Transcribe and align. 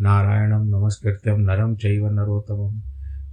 नारायणं 0.00 0.64
नमस्कृत्यं 0.64 1.38
नरं 1.38 1.76
चैव 1.76 2.08
नरोत्तमं। 2.08 2.80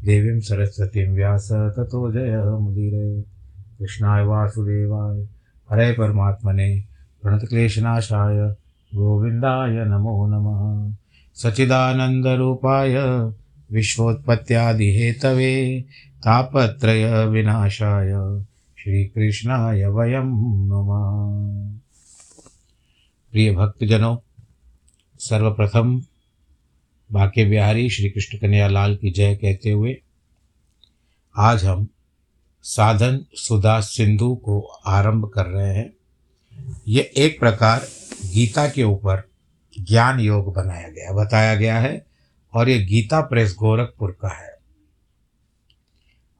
देवीं 0.05 0.39
सरस्वतीं 0.39 1.07
व्यास 1.07 1.51
ततो 1.51 2.11
जयमुदीरये 2.11 3.23
कृष्णाय 3.79 4.23
वासुदेवाय। 4.23 5.27
हरे 5.69 5.93
परमात्मने 5.93 6.83
प्रणतक्लेशनाशाय। 7.21 8.55
गोविन्दाय 8.95 9.85
नमो 9.85 10.27
नमः। 10.27 10.93
सच्चिदानन्दरूपाय 11.33 12.95
विश्वोत्पत्त्यादिहेतवे 13.71 15.85
तापत्रयविनाशाय। 16.19 18.41
श्रीकृष्णाय 18.77 19.85
वयं 19.85 20.67
नमः। 20.67 21.79
प्रिय 23.31 23.55
भक्तजनों 23.55 24.17
सर्वप्रथम 25.19 26.01
बाके 27.11 27.45
बिहारी 27.45 27.89
श्री 27.89 28.09
कृष्ण 28.09 28.37
कन्हैया 28.37 28.67
लाल 28.67 28.95
की 28.95 29.11
जय 29.11 29.35
कहते 29.35 29.69
हुए 29.69 30.01
आज 31.37 31.65
हम 31.65 31.87
साधन 32.63 33.25
सुधा 33.33 33.79
सिंधु 33.79 34.35
को 34.35 34.61
आरंभ 34.85 35.31
कर 35.35 35.45
रहे 35.45 35.75
हैं। 35.75 35.93
ये 36.87 37.11
एक 37.17 37.39
प्रकार 37.39 37.87
गीता 38.25 38.67
के 38.67 38.83
ऊपर 38.83 39.29
ज्ञान 39.79 40.19
योग 40.19 40.53
बनाया 40.53 40.87
गया, 40.87 41.11
बताया 41.11 41.55
गया 41.55 41.79
है 41.79 42.05
और 42.53 42.69
ये 42.69 42.85
गीता 42.85 43.21
प्रेस 43.21 43.55
गोरखपुर 43.59 44.11
का 44.11 44.27
है। 44.27 44.57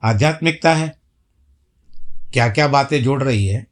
आध्यात्मिकता 0.03 0.75
है। 0.75 0.95
क्या 2.33 2.49
क्या 2.49 2.67
बातें 2.67 3.03
जोड़ 3.03 3.23
रही 3.23 3.47
है, 3.47 3.67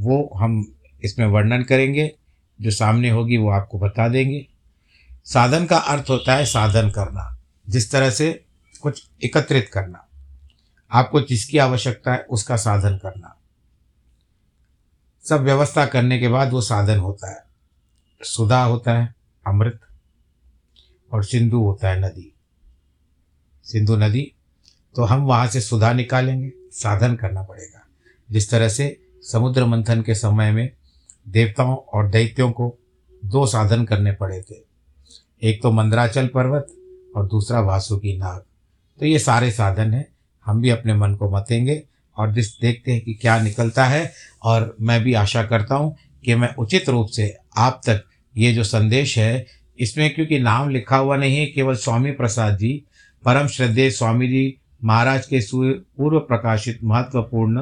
वो 0.00 0.30
हम 0.36 0.74
इसमें 1.04 1.26
वर्णन 1.26 1.62
करेंगे। 1.62 2.12
जो 2.60 2.70
सामने 2.70 3.10
होगी 3.10 3.36
वो 3.36 3.50
आपको 3.50 3.78
बता 3.78 4.08
देंगे। 4.08 4.46
साधन 5.24 5.66
का 5.66 5.76
अर्थ 5.76 6.04
होता 6.10 6.34
है 6.34 6.46
साधन 6.46 6.90
करना, 6.90 7.38
जिस 7.68 7.90
तरह 7.90 8.10
से 8.10 8.44
कुछ 8.82 9.08
एकत्रित 9.24 9.70
करना। 9.72 10.08
आपको 10.92 11.20
जिसकी 11.20 11.58
आवश्यकता 11.58 12.12
है 12.12 12.26
उसका 12.30 12.56
साधन 12.56 12.96
करना। 12.96 13.36
सब 15.28 15.40
व्यवस्था 15.40 15.86
करने 15.86 16.18
के 16.18 16.28
बाद 16.28 16.52
वो 16.52 16.60
साधन 16.60 16.98
होता 16.98 17.30
है। 17.30 17.44
सुधा 18.22 18.64
होता 18.64 18.92
है, 18.92 19.14
अमृत, 19.46 19.80
और 21.12 21.24
सिंधु 21.24 21.58
होता 21.58 21.90
है 21.90 22.00
नदी। 22.00 22.34
सिंधु 23.64 23.96
नदी 23.96 24.32
तो 24.96 25.04
हम 25.04 25.22
वहाँ 25.22 25.46
से 25.46 25.60
सुधा 25.60 25.92
निकालेंगे, 25.92 26.52
साधन 26.72 27.14
करना 27.14 27.42
पड़ेगा। 27.42 27.86
जिस 28.30 28.50
तरह 28.50 28.68
से 28.68 29.06
समुद्र 29.32 29.64
मंथन 29.64 30.02
के 30.02 30.14
समय 30.14 30.52
में 30.52 30.72
देवताओं 31.28 31.76
और 31.76 32.10
दैत्यों 32.10 32.52
को 32.52 32.78
दो 33.24 33.46
साधन 33.46 33.84
करने 33.84 34.12
पड़े 34.12 34.42
थे। 34.42 34.73
एक 35.42 35.62
तो 35.62 35.70
मंदराचल 35.72 36.26
पर्वत 36.26 36.66
और 37.16 37.26
दूसरा 37.26 37.60
वासुकी 37.60 38.16
नाग। 38.18 38.42
तो 39.00 39.06
ये 39.06 39.18
सारे 39.18 39.50
साधन 39.50 39.94
हैं। 39.94 40.06
हम 40.46 40.60
भी 40.60 40.70
अपने 40.70 40.94
मन 40.94 41.14
को 41.14 41.30
मतेंगे 41.30 41.82
और 42.16 42.32
जिस 42.32 42.58
देखते 42.60 42.92
हैं 42.92 43.00
कि 43.00 43.14
क्या 43.14 43.38
निकलता 43.42 43.84
है 43.84 44.12
और 44.42 44.74
मैं 44.80 45.02
भी 45.02 45.14
आशा 45.14 45.42
करता 45.42 45.74
हूँ 45.74 45.94
कि 46.24 46.34
मैं 46.34 46.54
उचित 46.54 46.88
रूप 46.88 47.08
से 47.08 47.34
आप 47.56 47.80
तक 47.86 48.04
ये 48.34 48.52
जो 48.52 48.64
संदेश 48.64 49.16
है, 49.18 49.46
इसमें 49.78 50.14
क्योंकि 50.14 50.38
नाम 50.38 50.70
लिखा 50.70 50.96
हुआ 50.96 51.16
नहीं 51.16 51.36
है, 51.36 51.46
केवल 51.46 51.74
स्वामी 51.74 52.10
प्रसाद 52.12 52.56
जी, 52.58 52.84
परम 53.24 53.46
श्रद्धेय 53.46 53.90
स्वामी 53.90 54.28
जी 54.28 54.56
महाराज 54.84 55.26
के 55.26 55.40
पूर्व 55.52 56.18
प्रकाशित 56.18 56.78
महत्वपूर्ण 56.84 57.60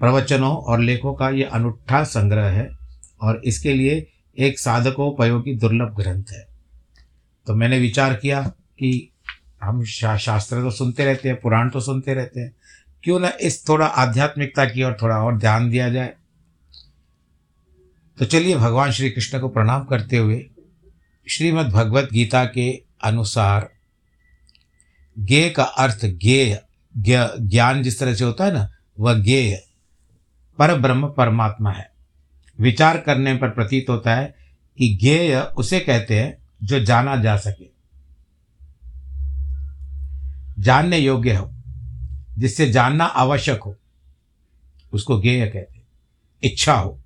प्रवचनों 0.00 0.54
और 0.54 0.80
लेखों 0.80 1.14
का 1.14 1.28
ये 1.30 1.44
अनूठा 1.44 2.02
संग्रह 2.04 2.46
है 2.50 2.68
और 3.22 3.40
इसके 3.44 3.72
लिए 3.72 4.06
एक 4.38 4.58
साधकोपयोगी 4.58 5.54
दुर्लभ 5.54 5.94
ग्रंथ 5.96 6.32
है। 6.32 6.51
तो 7.46 7.54
मैंने 7.54 7.78
विचार 7.78 8.14
किया 8.14 8.42
कि 8.78 9.08
हम 9.62 9.84
शा, 9.84 10.16
शास्त्र 10.16 10.56
तो 10.56 10.70
सुनते 10.70 11.04
रहते 11.04 11.28
हैं 11.28 11.40
पुराण 11.40 11.70
तो 11.70 11.80
सुनते 11.80 12.14
रहते 12.14 12.40
हैं। 12.40 12.54
क्यों 13.02 13.20
ना 13.20 13.32
इस 13.40 13.68
थोड़ा 13.68 13.86
आध्यात्मिकता 13.86 14.64
की 14.64 14.82
ओर 14.82 14.96
थोड़ा 15.02 15.16
और 15.16 15.38
ध्यान 15.38 15.70
दिया 15.70 15.88
जाए। 15.88 16.12
तो 18.18 18.24
चलिए 18.24 18.56
भगवान 18.56 18.90
श्री 18.90 19.10
कृष्ण 19.10 19.40
को 19.40 19.48
प्रणाम 19.48 19.84
करते 19.84 20.16
हुए 20.16 20.44
श्रीमद् 21.26 21.68
भगवत 21.68 22.08
गीता 22.12 22.44
के 22.44 22.70
अनुसार 23.04 23.68
ज्ञेय 25.18 25.50
का 25.50 25.62
अर्थ 25.62 26.04
ज्ञेय 26.04 26.62
ज्ञान 26.98 27.82
जिस 27.82 27.98
तरह 28.00 28.14
से 28.14 28.24
होता 28.24 28.44
है 28.44 28.52
ना 28.52 28.68
वह 29.00 29.22
ज्ञेय 29.22 29.56
पर 30.58 30.74
ब्रह्म 30.74 31.08
परमात्मा 31.08 31.70
है। 31.70 31.90
विचार 32.60 32.98
करने 32.98 33.34
पर 33.34 33.48
प्रतीत 33.48 33.86
होता 33.88 34.14
है 34.14 34.34
कि 34.78 34.96
ज्ञेय 35.00 35.40
उसे 35.56 35.80
कहते 35.80 36.20
हैं 36.20 36.41
जो 36.62 36.80
जाना 36.80 37.16
जा 37.16 37.36
सके। 37.36 37.66
जानने 40.58 40.98
योग्य 40.98 41.34
हो, 41.34 41.52
जिससे 42.38 42.72
जानना 42.72 43.04
आवश्यक 43.04 43.62
हो, 43.62 43.76
उसको 44.92 45.18
गेय 45.18 45.46
कहते 45.46 45.82
इच्छा 46.42 46.74
हो। 46.74 47.00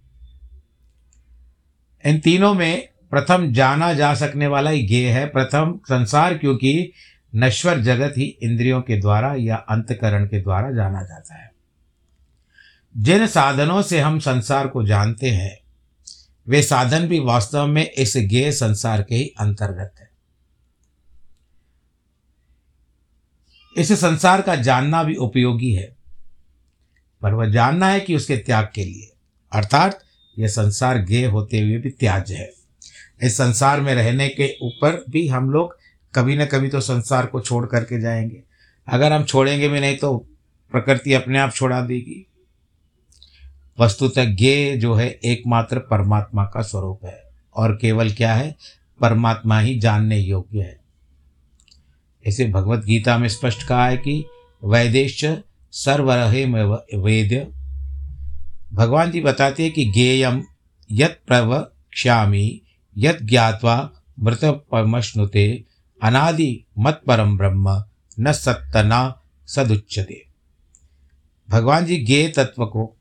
इन 2.07 2.19
तीनों 2.19 2.55
में 2.55 2.89
प्रथम 3.11 3.53
जाना 3.53 3.95
जा 3.95 4.15
सकने 4.15 4.47
वाला 4.47 4.71
ही 4.71 4.87
गेय 4.87 5.11
है। 5.11 5.27
प्रथम 5.27 5.81
संसार, 5.85 6.39
क्योंकि 6.39 6.93
नश्वर 7.35 7.81
जगत 7.81 8.15
ही 8.17 8.25
इंद्रियों 8.25 8.83
के 8.83 9.01
द्वारा 9.01 9.35
या 9.35 9.57
अंतकरण 9.57 10.27
के 10.27 10.41
द्वारा 10.41 10.73
जाना 10.73 11.03
जाता 11.03 11.35
है। 11.35 11.53
जिन 12.97 13.27
साधनों 13.27 13.83
से 13.83 14.01
हम 14.01 14.19
संसार 14.19 14.69
को 14.69 14.87
जानते 14.87 15.31
हैं 15.31 15.66
वे 16.49 16.63
साधन 16.63 17.09
भी 17.09 17.19
वास्तव 17.19 17.67
में 17.67 17.91
इस 17.91 18.15
गेय 18.17 18.53
संसार 18.53 19.03
के 19.03 19.15
ही 19.15 19.33
अंतर्गत 19.39 19.95
है। 19.99 20.11
इस 23.77 23.93
संसार 23.93 24.43
का 24.43 24.57
जानना 24.57 25.03
भी 25.03 25.17
उपयोगी 25.17 25.73
है, 25.73 25.97
पर 27.23 27.35
वह 27.35 27.47
जानना 27.47 27.89
है 27.89 28.01
कि 28.01 28.17
उसके 28.17 28.37
त्याग 28.37 28.69
के 28.75 28.85
लिए। 28.85 29.13
अर्थात, 29.53 30.05
यह 30.39 30.49
संसार 30.49 31.03
गेय 31.03 31.27
होते 31.27 31.61
हुए 31.61 31.79
भी 31.79 31.91
त्याज 31.91 32.33
है। 32.33 32.53
इस 33.23 33.37
संसार 33.37 33.81
में 33.81 33.95
रहने 33.95 34.29
के 34.29 34.57
ऊपर 34.63 35.05
भी 35.11 35.29
हम 35.29 35.51
लोग 35.51 35.79
कभी 36.15 36.37
न 36.37 36.47
कभी 36.47 36.69
तो 36.69 36.81
संसार 36.81 37.27
को 37.27 37.41
छोड़ 37.41 37.67
करके 37.67 38.01
जाएँगे। 38.01 38.43
अगर 38.89 39.13
हम 39.13 39.25
छोड़ेंगे 39.25 39.69
भी 39.69 39.81
नहीं 39.81 39.99
तो 39.99 40.17
प्रकृति 40.71 41.13
अपने 41.13 41.39
आप 41.39 41.53
छोड़ा 41.53 41.81
देगी। 41.81 42.26
वस्तुतः 43.81 44.25
ज्ञेय 44.25 44.77
जो 44.77 44.95
है 44.95 45.11
एकमात्र 45.11 45.79
परमात्मा 45.79 46.45
का 46.45 46.63
स्वरूप 46.63 47.05
है। 47.05 47.23
और 47.57 47.77
केवल 47.77 48.11
क्या 48.11 48.35
है? 48.35 48.57
परमात्मा 49.01 49.61
ही 49.61 49.81
जानने 49.81 50.19
योग्य 50.19 50.61
है। 50.61 50.81
इसे 52.27 52.49
भगवत 52.49 52.85
गीता 52.85 53.19
में 53.19 53.29
स्पष्ट 53.29 53.63
कहा 53.63 53.87
है 53.87 53.97
कि 53.97 54.25
वैदेश 54.65 55.25
सर्वरहे 55.73 56.45
वेद। 56.99 57.53
भगवान 58.73 59.11
जी 59.11 59.21
बताते 59.21 59.63
हैं 59.63 59.73
कि 59.73 59.85
गेयम 59.85 60.45
यत 60.91 61.21
प्रवक्ष्यामी, 61.27 62.63
यत 62.97 63.19
ज्ञावा 63.23 63.93
मृत 64.21 64.45
परमश्नुते 64.45 65.65
अनादि 66.03 66.65
मत 66.79 67.03
परम 67.07 67.39
ब्रह्म 67.39 67.85
न 68.21 68.33
सत्तना 68.33 69.21
सदुच्यते। 69.47 70.27
भगवान 71.51 71.87
जी 71.87 71.99
गेय 71.99 72.29
तत्व 72.29 72.67
को 72.67 72.96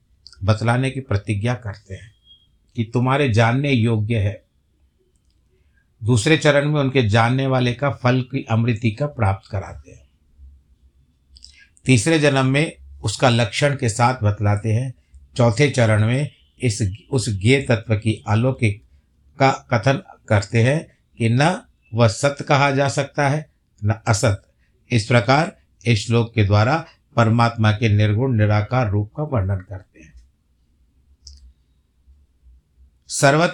बतलाने 0.46 0.92
की 0.92 1.00
प्रतिज्ञा 1.00 1.54
करते 1.54 1.96
हैं 1.96 2.12
कि 2.76 2.84
तुम्हारे 2.94 3.30
जानने 3.30 3.72
योग्य 3.72 4.18
है। 4.18 4.44
दूसरे 6.04 6.38
चरण 6.38 6.72
में 6.72 6.82
उनके 6.82 7.10
जानने 7.10 7.48
वाले 7.48 7.74
का 7.74 7.90
फल 7.90 8.22
की 8.22 8.46
अमृति 8.50 8.92
का 8.92 9.06
प्राप्त 9.06 9.52
कराते 9.52 9.92
हैं। 9.92 10.10
तीसरे 11.86 12.20
जन्म 12.20 12.46
में 12.46 12.76
उसका 13.04 13.30
लक्षण 13.30 13.76
के 13.76 13.90
साथ 13.90 14.24
बतलाते 14.24 14.74
हैं। 14.74 14.94
चौथे 15.36 15.70
चरण 15.70 16.06
में 16.06 16.32
इस, 16.62 16.94
उस 17.12 17.30
ज्ञे 17.30 17.62
तत्व 17.62 17.96
की 17.96 18.24
अलौकिक 18.28 18.84
का 19.40 19.68
कथन 19.74 20.04
करते 20.30 20.64
हैं 20.64 20.88
कि 21.18 21.30
न 21.30 21.62
वह 21.94 22.08
सत्य 22.08 22.44
कहा 22.44 22.72
जा 22.72 22.88
सकता 22.88 23.30
है, 23.30 23.50
न 23.84 24.02
असत। 24.08 24.54
इस 24.92 25.06
प्रकार 25.06 25.58
इस 25.86 26.08
श्लोक 26.08 26.34
के 26.34 26.44
द्वारा 26.44 26.86
परमात्मा 27.16 27.72
के 27.72 27.90
निर्गुण 27.90 28.38
निराकार 28.38 28.90
रूप 28.90 29.12
का 29.18 29.24
वर्णन 29.24 29.56
करते 29.56 29.95
हैं। 29.95 29.95
सर्वत 33.08 33.54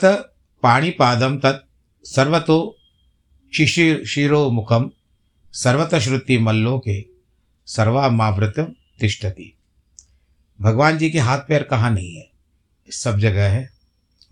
पाणीपादम 0.63 1.37
तत् 1.37 1.69
सर्वतो 2.07 2.77
शिशिर 3.57 4.05
शिरो 4.05 4.51
मुखम 4.51 4.91
सर्वत 5.51 5.95
श्रुति 5.95 6.37
मल्लोके 6.37 7.05
सर्वामावृत 7.65 8.75
तिष्ठति। 8.99 9.57
भगवान 10.61 10.97
जी 10.97 11.09
के 11.09 11.19
हाथ 11.19 11.39
पैर 11.39 11.63
कहाँ 11.63 11.91
नहीं 11.91 12.15
है? 12.15 12.29
सब 12.89 13.19
जगह 13.19 13.49
है। 13.49 13.69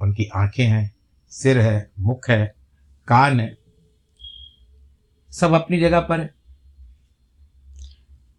उनकी 0.01 0.25
आँखें 0.35 0.67
हैं, 0.67 0.95
सिर 1.29 1.59
है, 1.59 1.91
मुख 1.99 2.29
है, 2.29 2.55
कान 3.07 3.39
है। 3.39 3.57
सब 5.31 5.53
अपनी 5.53 5.79
जगह 5.79 5.99
पर 5.99 6.19
है। 6.19 6.33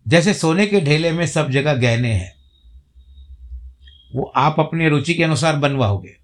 जैसे 0.09 0.35
सोने 0.35 0.67
के 0.67 0.81
ढेले 0.81 1.13
में 1.13 1.27
सब 1.27 1.51
जगह 1.51 1.73
गहने 1.75 2.13
हैं, 2.13 2.35
वो 4.15 4.33
आप 4.37 4.57
अपनी 4.59 4.89
रुचि 4.89 5.15
के 5.15 5.25
अनुसार 5.25 5.57
बनवाओगे। 5.57 6.20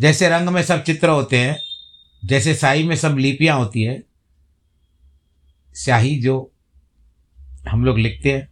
जैसे 0.00 0.28
रंग 0.28 0.48
में 0.48 0.62
सब 0.62 0.82
चित्र 0.82 1.08
होते 1.08 1.38
हैं, 1.38 1.60
जैसे 2.24 2.54
साई 2.54 2.82
में 2.82 2.96
सब 2.96 3.16
लिपियाँ 3.18 3.58
होती 3.58 3.82
है, 3.82 4.02
स्याही 5.74 6.20
जो 6.20 6.52
हम 7.68 7.84
लोग 7.84 7.98
लिखते 7.98 8.32
हैं, 8.32 8.48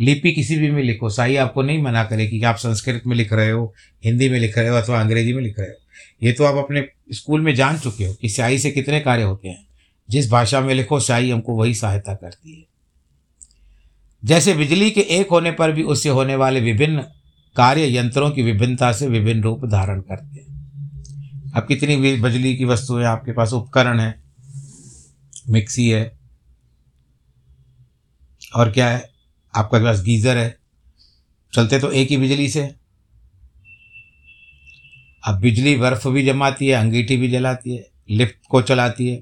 लिपि 0.00 0.32
किसी 0.32 0.56
भी 0.56 0.70
में 0.70 0.82
लिखो। 0.82 1.10
साई 1.10 1.36
आपको 1.36 1.62
नहीं 1.62 1.82
मना 1.82 2.04
करेगी 2.04 2.38
कि 2.38 2.44
आप 2.44 2.56
संस्कृत 2.56 3.02
में 3.06 3.16
लिख 3.16 3.32
रहे 3.32 3.50
हो, 3.50 3.74
हिंदी 4.04 4.28
में 4.28 4.38
लिख 4.38 4.58
रहे 4.58 4.68
हो 4.68 4.76
अथवा 4.76 5.00
अंग्रेज़ी 5.00 5.32
में 5.32 5.42
लिख 5.42 5.58
रहे 5.58 5.68
हो। 5.68 5.74
ये 6.22 6.32
तो 6.32 6.44
आप 6.44 6.54
अपने 6.54 6.88
स्कूल 7.12 7.40
में 7.40 7.54
जान 7.54 7.78
चुके 7.78 8.04
हो 8.04 8.14
कि 8.14 8.28
स्याही 8.28 8.58
से 8.58 8.70
कितने 8.70 9.00
कार्य 9.00 9.22
होते 9.22 9.48
हैं। 9.48 9.66
जिस 10.10 10.30
भाषा 10.30 10.60
में 10.60 10.74
लिखो, 10.74 11.00
स्याही 11.00 11.30
हमको 11.30 11.54
वही 11.54 11.74
सहायता 11.74 12.14
करती 12.14 12.58
है। 12.58 12.64
जैसे 14.24 14.54
बिजली 14.54 14.90
के 14.90 15.00
एक 15.00 15.28
होने 15.30 15.50
पर 15.50 15.72
भी 15.72 15.82
उससे 15.82 16.08
होने 16.08 16.36
वाले 16.36 16.60
विभिन्न 16.60 17.04
कार्य 17.58 17.96
यंत्रों 17.96 18.30
की 18.30 18.42
विभिन्नता 18.42 18.92
से 18.92 19.06
विभिन्न 19.06 19.42
रूप 19.42 19.64
धारण 19.64 20.00
करते 20.00 20.40
हैं। 20.40 21.52
अब 21.56 21.66
कितनी 21.68 21.96
भी 21.96 22.16
बिजली 22.16 22.56
की 22.56 22.64
वस्तुएँ 22.64 23.04
आपके 23.04 23.32
पास 23.32 23.52
उपकरण 23.52 24.00
है, 24.00 24.22
मिक्सी 25.48 25.88
है, 25.88 26.18
और 28.56 28.70
क्या 28.72 28.88
है? 28.90 29.10
आपके 29.56 29.84
पास 29.84 30.02
गीज़र 30.02 30.36
है। 30.36 30.58
चलते 31.52 31.78
तो 31.78 31.90
एक 31.92 32.08
ही 32.08 32.16
बिजली 32.16 32.48
से। 32.48 32.74
अब 35.24 35.38
बिजली 35.40 35.76
बर्फ़ 35.76 36.08
भी 36.08 36.26
जमाती 36.26 36.66
है, 36.66 36.72
अंगीठी 36.72 37.16
भी 37.16 37.28
जलाती 37.28 37.76
है, 37.76 37.90
लिफ्ट 38.10 38.46
को 38.48 38.62
चलाती 38.62 39.08
है, 39.08 39.16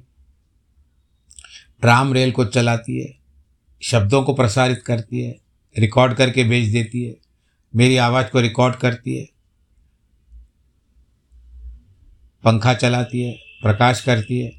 ट्राम 1.80 2.12
रेल 2.12 2.32
को 2.32 2.44
चलाती 2.44 3.00
है, 3.00 3.14
शब्दों 3.82 4.22
को 4.22 4.34
प्रसारित 4.34 4.82
करती 4.86 5.20
है, 5.20 5.36
रिकॉर्ड 5.78 6.14
करके 6.14 6.44
भेज 6.44 6.72
देती 6.72 7.04
है। 7.04 7.25
मेरी 7.76 7.96
आवाज़ 7.96 8.26
को 8.26 8.40
रिकॉर्ड 8.40 8.76
करती 8.76 9.17
है, 9.17 9.28
पंखा 12.44 12.75
चलाती 12.75 13.23
है, 13.23 13.32
प्रकाश 13.62 14.00
करती 14.00 14.40
है। 14.40 14.52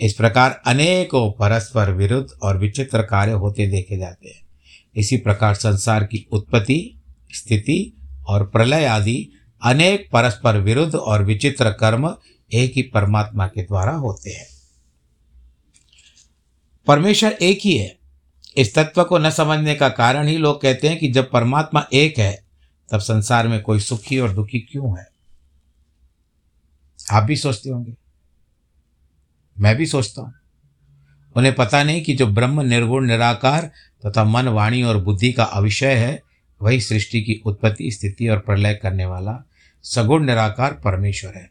इस 0.00 0.14
प्रकार 0.14 0.62
अनेकों 0.66 1.30
परस्पर 1.30 1.90
विरुद्ध 1.90 2.30
और 2.42 2.58
विचित्र 2.58 3.02
कार्य 3.02 3.32
होते 3.32 3.66
देखे 3.66 3.96
जाते 3.96 4.28
हैं। 4.28 4.48
इसी 4.96 5.16
प्रकार 5.16 5.54
संसार 5.54 6.04
की 6.04 6.26
उत्पत्ति, 6.32 7.02
स्थिति 7.34 7.92
और 8.28 8.46
प्रलय 8.46 8.84
आदि 8.84 9.28
अनेक 9.62 10.08
परस्पर 10.12 10.56
विरुद्ध 10.56 10.94
और 10.94 11.24
विचित्र 11.24 11.70
कर्म 11.70 12.16
एक 12.52 12.72
ही 12.76 12.82
परमात्मा 12.82 13.46
के 13.46 13.62
द्वारा 13.62 13.92
होते 13.92 14.30
हैं। 14.30 14.46
परमेश्वर 16.86 17.32
एक 17.32 17.60
ही 17.64 17.76
है। 17.78 17.97
इस 18.58 18.74
तत्व 18.74 19.04
को 19.04 19.18
न 19.18 19.30
समझने 19.30 19.74
का 19.74 19.88
कारण 19.88 20.26
ही 20.26 20.36
लोग 20.36 20.60
कहते 20.60 20.88
हैं 20.88 20.98
कि 20.98 21.08
जब 21.08 21.30
परमात्मा 21.30 21.86
एक 21.92 22.18
है, 22.18 22.44
तब 22.92 22.98
संसार 22.98 23.48
में 23.48 23.60
कोई 23.60 23.80
सुखी 23.80 24.18
और 24.18 24.32
दुखी 24.32 24.60
क्यों 24.60 24.98
है? 24.98 25.06
आप 27.10 27.22
भी 27.22 27.36
सोचते 27.36 27.70
होंगे। 27.70 27.94
मैं 29.60 29.76
भी 29.76 29.86
सोचता 29.86 30.22
हूँ। 30.22 30.34
उन्हें 31.36 31.54
पता 31.54 31.82
नहीं 31.82 32.02
कि 32.02 32.14
जो 32.14 32.26
ब्रह्म 32.26 32.60
निर्गुण, 32.60 33.06
निराकार 33.06 33.70
तथा 34.06 34.24
मन, 34.24 34.48
वाणी 34.48 34.82
और 34.82 35.04
बुद्धि 35.04 35.32
का 35.32 35.44
अविषय 35.44 35.94
है, 35.94 36.22
वही 36.62 36.80
सृष्टि 36.80 37.22
की 37.22 37.42
उत्पत्ति, 37.46 37.90
स्थिति 37.90 38.28
और 38.28 38.38
प्रलय 38.38 38.74
करने 38.74 39.06
वाला 39.06 39.48
सगुण, 39.82 40.24
निराकार 40.24 40.72
परमेश्वर 40.72 41.34
है। 41.34 41.50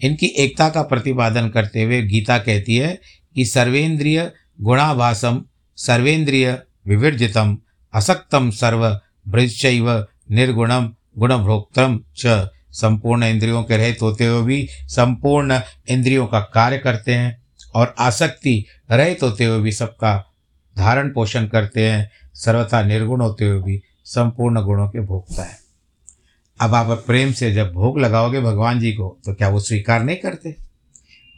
इनकी 0.00 0.26
एकता 0.26 0.68
का 0.68 0.82
प्रतिपादन 0.82 1.48
करते 1.48 1.82
हुए 1.82 2.02
गीता 2.02 2.38
कहती 2.38 2.76
है 2.76 3.00
कि 3.34 3.44
सर्वेंद्रिय 3.44 4.32
गुणाभासम 4.60 5.44
सर्वेंद्रिय 5.76 6.50
विवर्जितम, 6.86 7.56
असक्तम 7.94 8.50
सर्व 8.50 8.88
भृशैव 9.28 9.90
निर्गुणम, 10.30 10.90
गुणभोक्तम 11.18 12.00
च। 12.16 12.48
संपूर्ण 12.72 13.24
इंद्रियों 13.24 13.62
के 13.62 13.76
रहित 13.76 14.02
होते 14.02 14.26
हुए 14.26 14.42
भी 14.42 14.68
संपूर्ण 14.88 15.60
इंद्रियों 15.88 16.26
का 16.26 16.40
कार्य 16.54 16.78
करते 16.78 17.14
हैं 17.14 17.36
और 17.74 17.94
आसक्ति 17.98 18.64
रहित 18.90 19.22
होते 19.22 19.44
हुए 19.44 19.60
भी 19.60 19.72
सबका 19.72 20.16
धारण 20.76 21.12
पोषण 21.12 21.46
करते 21.46 21.88
हैं। 21.88 22.10
सर्वथा 22.34 22.82
निर्गुण 22.82 23.20
होते 23.20 23.44
हुए 23.44 23.62
भी 23.62 23.80
संपूर्ण 24.04 24.62
गुणों 24.62 24.88
के 24.88 25.00
भोगता 25.00 25.42
है। 25.42 25.58
अब 26.60 26.74
आप 26.74 26.90
प्रेम 27.06 27.32
से 27.32 27.52
जब 27.52 27.72
भोग 27.72 27.98
लगाओगे 27.98 28.40
भगवान 28.40 28.80
जी 28.80 28.92
को 28.92 29.08
तो 29.24 29.34
क्या 29.34 29.48
वो 29.48 29.60
स्वीकार 29.60 30.02
नहीं 30.02 30.16
करते? 30.16 30.54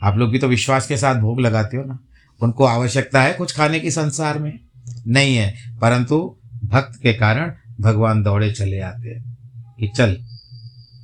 आप 0.02 0.16
लोग 0.16 0.30
भी 0.30 0.38
तो 0.38 0.48
विश्वास 0.48 0.86
के 0.86 0.96
साथ 0.96 1.14
भोग 1.14 1.40
लगाते 1.40 1.76
हो 1.76 1.84
ना। 1.84 1.98
उनको 2.42 2.64
आवश्यकता 2.64 3.22
है 3.22 3.34
कुछ 3.34 3.56
खाने 3.56 3.80
की 3.80 3.90
संसार 3.90 4.38
में? 4.38 4.60
नहीं 5.06 5.36
है। 5.36 5.78
परंतु 5.78 6.36
भक्त 6.64 7.02
के 7.02 7.12
कारण 7.12 7.56
भगवान 7.80 8.22
दौड़े 8.22 8.52
चले 8.52 8.80
आते 8.80 9.08
हैं 9.08 9.38
कि 9.80 9.88
चल, 9.88 10.26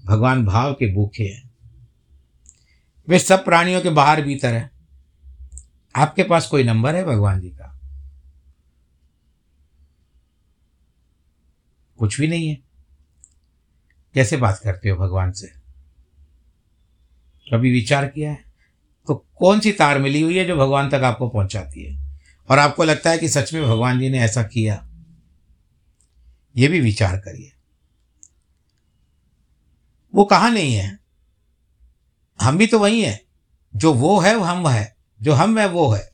भगवान 0.05 0.47
भाव 0.47 0.73
के 0.73 0.95
भूखे 0.95 1.25
हैं। 1.25 1.51
वे 3.09 3.19
सब 3.19 3.45
प्राणियों 3.45 3.81
के 3.81 3.91
बाहर 3.91 4.23
भीतर 4.23 4.55
है। 4.55 4.71
आपके 5.97 6.23
पास 6.23 6.47
कोई 6.47 6.65
नंबर 6.65 6.95
है 6.95 7.05
भगवान 7.05 7.41
जी 7.41 7.51
का? 7.51 7.81
कुछ 11.99 12.21
भी 12.21 12.29
नहीं 12.29 12.49
है। 12.49 12.55
कैसे 14.15 14.37
बात 14.37 14.61
करते 14.65 14.89
हो 14.89 14.97
भगवान 14.97 15.33
से? 15.33 15.47
कभी 17.53 17.71
विचार 17.73 18.09
किया 18.09 18.31
है? 18.31 18.44
तो 19.07 19.15
कौन 19.15 19.61
सी 19.61 19.73
तार 19.73 19.99
मिली 19.99 20.21
हुई 20.21 20.39
है 20.39 20.45
जो 20.45 20.57
भगवान 20.57 20.89
तक 20.89 20.95
आपको 20.95 21.29
पहुंचाती 21.29 21.85
है? 21.85 22.21
और 22.51 22.59
आपको 22.59 22.85
लगता 22.85 23.11
है 23.11 23.19
कि 23.19 23.29
सच 23.29 23.55
में 23.55 23.63
भगवान 23.63 24.01
जी 24.01 24.11
ने 24.11 24.19
ऐसा 24.19 24.43
किया? 24.43 24.89
ये 26.57 26.69
भी 26.69 26.81
विचार 26.81 27.17
करिए। 27.17 27.53
वो 30.15 30.25
कहाँ 30.25 30.51
नहीं 30.51 30.75
है? 30.75 30.99
हम 32.41 32.59
भी 32.59 32.67
तो 32.67 32.79
वही 32.79 33.03
हैं। 33.03 33.21
जो 33.77 33.95
वो 33.95 34.21
है, 34.21 34.37
वो 34.37 34.45
हम 34.45 34.69
है। 34.69 34.97
जो 35.23 35.33
हम 35.33 35.59
है, 35.59 35.69
वो 35.69 35.91
है। 35.91 36.13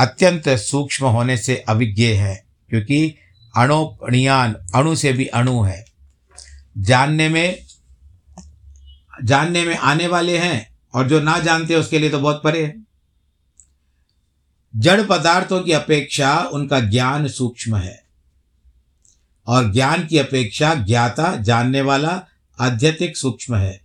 अत्यंत 0.00 0.48
सूक्ष्म 0.48 1.06
होने 1.06 1.36
से 1.36 1.56
अविज्ञ 1.56 2.06
है, 2.06 2.46
क्योंकि 2.68 3.14
अणोपणियान 3.56 4.54
अणु 4.74 4.96
से 4.96 5.12
भी 5.12 5.26
अणु 5.26 5.62
है। 5.62 5.84
जानने 6.78 7.28
में 7.28 7.67
जानने 9.24 9.64
में 9.64 9.76
आने 9.76 10.06
वाले 10.06 10.38
हैं 10.38 10.78
और 10.94 11.08
जो 11.08 11.20
ना 11.20 11.38
जानते 11.38 11.74
उसके 11.74 11.98
लिए 11.98 12.10
तो 12.10 12.20
बहुत 12.20 12.40
परे 12.44 12.64
है। 12.64 12.84
जड़ 14.76 15.02
पदार्थों 15.02 15.60
की 15.60 15.72
अपेक्षा 15.72 16.38
उनका 16.38 16.80
ज्ञान 16.80 17.28
सूक्ष्म 17.28 17.76
है 17.76 18.04
और 19.46 19.72
ज्ञान 19.72 20.06
की 20.06 20.18
अपेक्षा 20.18 20.74
ज्ञाता 20.74 21.36
जानने 21.36 21.80
वाला 21.80 22.26
अध्यतिक 22.60 23.16
सूक्ष्म 23.16 23.56
है। 23.56 23.80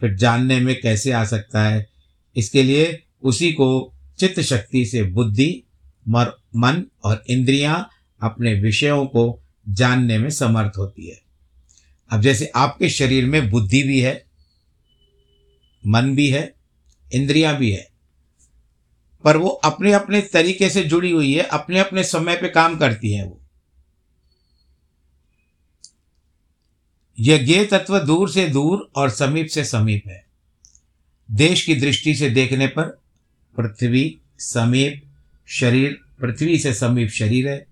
फिर 0.00 0.14
जानने 0.14 0.60
में 0.60 0.80
कैसे 0.80 1.12
आ 1.12 1.24
सकता 1.24 1.62
है? 1.62 1.88
इसके 2.36 2.62
लिए 2.62 3.02
उसी 3.22 3.52
को 3.52 3.92
चित्त 4.18 4.40
शक्ति 4.40 4.86
से 4.86 5.02
बुद्धि, 5.02 5.62
मर, 6.08 6.32
मन 6.56 6.84
और 7.04 7.24
इंद्रियाँ 7.30 7.88
अपने 8.22 8.54
विषयों 8.54 9.06
को 9.06 9.40
जानने 9.68 10.18
में 10.18 10.30
समर्थ 10.30 10.72
होती 10.78 11.06
है। 11.06 11.20
अब 12.10 12.20
जैसे 12.20 12.52
आपके 12.56 12.90
शरीर 12.90 13.26
में 13.26 13.50
बुद्धि 13.50 13.82
भी 13.82 14.00
है 14.00 14.25
मन 15.86 16.16
भी 16.16 16.30
है, 16.30 16.54
इंद्रियाँ 17.12 17.56
भी 17.56 17.70
है। 17.70 17.88
पर 19.24 19.36
वो 19.36 19.48
अपने 19.48 19.92
अपने 19.92 20.20
तरीके 20.20 20.70
से 20.70 20.82
जुड़ी 20.82 21.10
हुई 21.10 21.34
है 21.34 21.42
अपने 21.42 21.78
अपने 21.78 22.04
समय 22.04 22.36
पे 22.36 22.48
काम 22.48 22.78
करती 22.78 23.12
है 23.12 23.24
वो। 23.24 23.40
यज्ञ 27.20 27.64
तत्व 27.64 27.98
दूर 27.98 28.30
से 28.30 28.48
दूर 28.48 28.90
और 28.96 29.10
समीप 29.10 29.46
से 29.46 29.64
समीप 29.64 30.02
है। 30.06 30.26
देश 31.30 31.64
की 31.64 31.74
दृष्टि 31.74 32.14
से 32.14 32.30
देखने 32.30 32.66
पर 32.66 33.00
पृथ्वी 33.56 34.20
समीप 34.38 35.02
शरीर, 35.46 36.00
पृथ्वी 36.20 36.58
से 36.58 36.74
समीप 36.74 37.08
शरीर 37.08 37.48
है। 37.48 37.66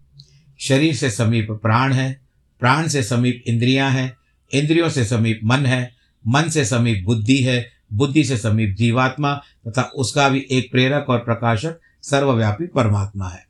शरीर 0.60 0.96
से 0.96 1.10
समीप 1.10 1.50
प्राण 1.50 1.92
है, 1.92 2.20
प्राण 2.60 2.88
से 2.88 3.02
समीप 3.02 3.44
इंद्रियाँ 3.46 3.90
हैं, 3.90 4.16
इंद्रियों 4.52 4.88
से 4.88 5.04
समीप 5.04 5.40
मन 5.44 5.66
है, 5.66 5.94
मन 6.26 6.48
से 6.48 6.64
समीप 6.64 7.02
बुद्धि 7.04 7.42
है 7.42 7.73
बुद्धि 7.94 8.24
से 8.24 8.36
समीप 8.38 8.74
जीवात्मा 8.76 9.34
तथा 9.68 9.82
उसका 9.82 10.28
भी 10.28 10.46
एक 10.50 10.70
प्रेरक 10.70 11.10
और 11.10 11.18
प्रकाशक 11.18 11.80
सर्वव्यापी 12.02 12.66
परमात्मा 12.66 13.28
है। 13.28 13.46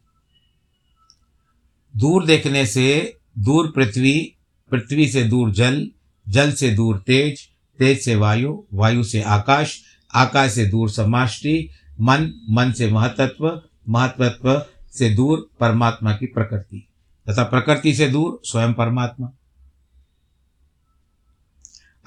दूर 1.94 2.26
देखने 2.26 2.66
से 2.66 3.16
दूर 3.38 3.70
पृथ्वी 3.70 4.36
पृथ्वी 4.70 5.08
से 5.08 5.24
दूर 5.24 5.50
जल 5.50 5.86
जल 6.28 6.52
से 6.52 6.70
दूर 6.70 6.98
तेज 6.98 7.48
तेज 7.78 8.00
से 8.00 8.14
वायु 8.14 8.64
वायु 8.74 9.04
से 9.04 9.22
आकाश 9.22 9.82
आकाश 10.14 10.52
से 10.52 10.66
दूर 10.66 10.90
समाष्टि, 10.90 11.70
मन 12.00 12.32
मन 12.50 12.72
से 12.72 12.90
महतत्व 12.90 13.62
महत्वत्व 13.88 14.66
से 14.92 15.10
दूर 15.10 15.50
परमात्मा 15.60 16.12
की 16.12 16.26
प्रकृति 16.26 16.86
तथा 17.26 17.42
प्रकृति 17.42 17.94
से 17.94 18.08
दूर 18.08 18.40
स्वयं 18.44 18.72
परमात्मा। 18.74 19.30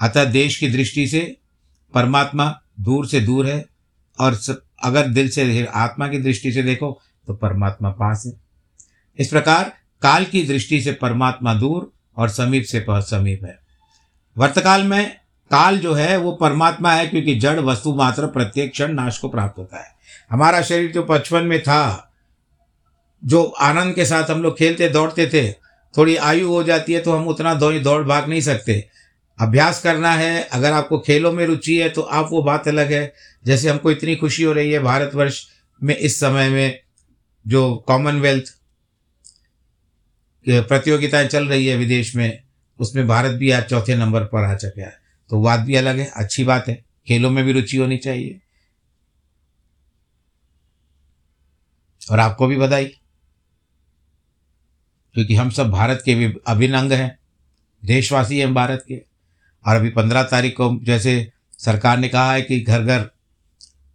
अतः 0.00 0.24
देश 0.24 0.56
की 0.58 0.68
दृष्टि 0.68 1.06
से 1.08 1.36
परमात्मा 1.94 2.60
दूर 2.80 3.06
से 3.06 3.20
दूर 3.20 3.46
है 3.46 3.64
और 4.18 4.38
अगर 4.84 5.06
दिल 5.06 5.28
से, 5.28 5.66
आत्मा 5.66 6.08
की 6.08 6.18
दृष्टि 6.18 6.52
से 6.52 6.62
देखो 6.62 7.00
तो 7.26 7.34
परमात्मा 7.34 7.90
पास 7.90 8.22
है। 8.26 8.32
इस 9.18 9.28
प्रकार 9.28 9.72
काल 10.02 10.24
की 10.24 10.42
दृष्टि 10.42 10.80
से 10.80 10.92
परमात्मा 10.92 11.54
दूर 11.54 11.92
और 12.16 12.28
समीप 12.28 12.64
से 12.64 12.84
समीप 12.88 13.44
है। 13.44 13.58
वर्तकाल 14.36 14.82
में 14.82 15.16
काल 15.50 15.78
जो 15.78 15.94
है, 15.94 16.16
वो 16.16 16.32
परमात्मा 16.32 16.92
है, 16.92 17.06
क्योंकि 17.06 17.34
जड़ 17.34 17.60
वस्तु 17.60 17.94
मात्र 17.94 18.26
प्रत्येक 18.26 18.70
क्षण 18.72 18.92
नाश 18.92 19.18
को 19.18 19.28
प्राप्त 19.28 19.58
होता 19.58 19.78
है। 19.78 19.94
हमारा 20.30 20.62
शरीर 20.62 20.92
जो 20.92 21.02
बचपन 21.02 21.44
में 21.44 21.62
था, 21.62 22.12
जो 23.24 23.42
आनंद 23.42 23.94
के 23.94 24.04
साथ 24.04 24.30
हम 24.30 24.42
लोग 24.42 24.58
खेलते, 24.58 24.88
दौड़ते 24.88 25.26
थे, 25.26 25.52
थोड़ी 25.94 26.16
आयु 26.16 26.48
हो 26.48 26.62
जाती 26.62 26.92
है 26.92 27.00
तो 27.00 27.12
हम 27.12 27.28
उतना 27.28 27.54
दौड़ 27.54 28.02
भाग 28.02 28.28
नहीं 28.28 28.40
सकते। 28.40 28.88
अभ्यास 29.38 29.82
करना 29.82 30.12
है, 30.12 30.42
अगर 30.42 30.72
आपको 30.72 30.98
खेलों 30.98 31.32
में 31.32 31.44
रुचि 31.46 31.78
है 31.78 31.88
तो 31.88 32.02
आप 32.02 32.28
वो 32.30 32.42
बात 32.42 32.68
अलग 32.68 32.92
है। 32.92 33.12
जैसे 33.44 33.68
हमको 33.70 33.90
इतनी 33.90 34.16
खुशी 34.16 34.42
हो 34.42 34.52
रही 34.52 34.72
है 34.72 34.78
भारतवर्ष 34.78 35.46
में 35.80 35.94
इस 35.96 36.18
समय 36.20 36.48
में, 36.48 36.80
जो 37.46 37.76
कॉमनवेल्थ 37.88 38.54
प्रतियोगिताएँ 40.46 41.26
चल 41.28 41.48
रही 41.48 41.66
है 41.66 41.76
विदेश 41.76 42.14
में, 42.16 42.42
उसमें 42.80 43.06
भारत 43.06 43.32
भी 43.32 43.50
आज 43.50 43.64
चौथे 43.64 43.96
नंबर 43.96 44.24
पर 44.24 44.44
आ 44.44 44.54
चुका 44.54 44.82
है। 44.82 44.96
तो 45.30 45.40
बात 45.42 45.60
भी 45.60 45.74
अलग 45.74 45.98
है, 45.98 46.10
अच्छी 46.16 46.44
बात 46.44 46.68
है, 46.68 46.84
खेलों 47.08 47.30
में 47.30 47.44
भी 47.44 47.52
रुचि 47.52 47.76
होनी 47.76 47.96
चाहिए। 47.96 48.40
और 52.02 52.20
आपको 52.20 52.46
भी 52.46 52.56
बधाई, 52.56 52.86
क्योंकि 55.14 55.34
हम 55.34 55.50
सब 55.50 55.70
भारत 55.70 56.02
के 56.04 56.14
भी 56.14 56.32
अभिन्न 56.46 56.74
अंग 56.74 56.92
हैं, 56.92 57.18
देशवासी 57.82 58.38
हैं 58.38 58.52
भारत 58.54 58.84
के। 58.88 59.02
और 59.66 59.76
अभी 59.76 59.90
पंद्रह 59.90 60.22
तारीख 60.22 60.52
को 60.52 60.84
जैसे 60.84 61.32
सरकार 61.58 61.98
ने 61.98 62.08
कहा 62.08 62.32
है 62.32 62.42
कि 62.42 62.60
घर 62.60 62.82
घर 62.82 63.04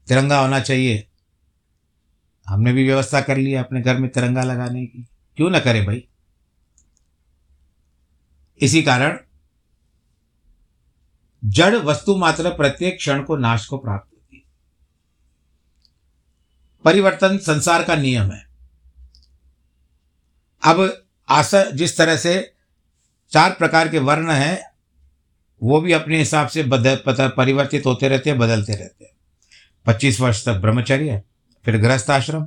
तिरंगा 0.08 0.39
होना 0.39 0.60
चाहिए। 0.60 1.08
हमने 2.48 2.74
भी 2.74 2.84
व्यवस्था 2.84 3.22
कर 3.22 3.38
ली 3.38 3.53
अपने 3.53 3.82
घर 3.82 3.98
में 3.98 4.12
तिरंगा 4.12 4.43
लगाने 4.43 4.86
की। 4.86 5.08
क्यों 5.38 5.50
ना 5.50 5.60
करें 5.60 5.86
भाई? 5.86 6.08
इसी 8.62 8.84
कारण 8.84 9.20
जड़ 11.46 11.75
वस्तु 11.75 12.17
मात्र 12.17 12.50
प्रत्येक 12.50 12.98
क्षण 12.98 13.24
को 13.24 13.38
नाश 13.38 13.65
को 13.65 13.77
प्राप्त 13.77 14.13
होती 14.13 14.38
है। 14.38 14.43
परिवर्तन 16.86 17.38
संसार 17.38 17.84
का 17.84 17.96
नियम 17.96 18.32
है। 18.32 18.48
अब 20.65 21.05
आशा 21.29 21.63
जिस 21.63 21.98
तरह 21.98 22.17
से 22.17 22.53
चार 23.32 23.51
प्रकार 23.51 23.89
के 23.89 24.00
वर्ण 24.00 24.32
हैं 24.32 24.73
वो 25.63 25.82
भी 25.82 25.91
अपने 25.91 26.17
हिसाब 26.17 26.48
से 26.48 26.63
बदल, 26.63 27.00
पता, 27.05 27.27
परिवर्तित 27.27 27.86
होते 27.86 28.08
रहते 28.08 28.29
हैं, 28.29 28.39
बदलते 28.39 28.75
रहते 28.75 29.05
हैं। 29.05 29.12
पच्चीस 29.86 30.20
वर्ष 30.20 30.46
तक 30.46 30.53
ब्रह्मचर्य 30.53 31.24
फिर 31.65 31.77
गृहस्थ 31.77 32.10
आश्रम। 32.10 32.43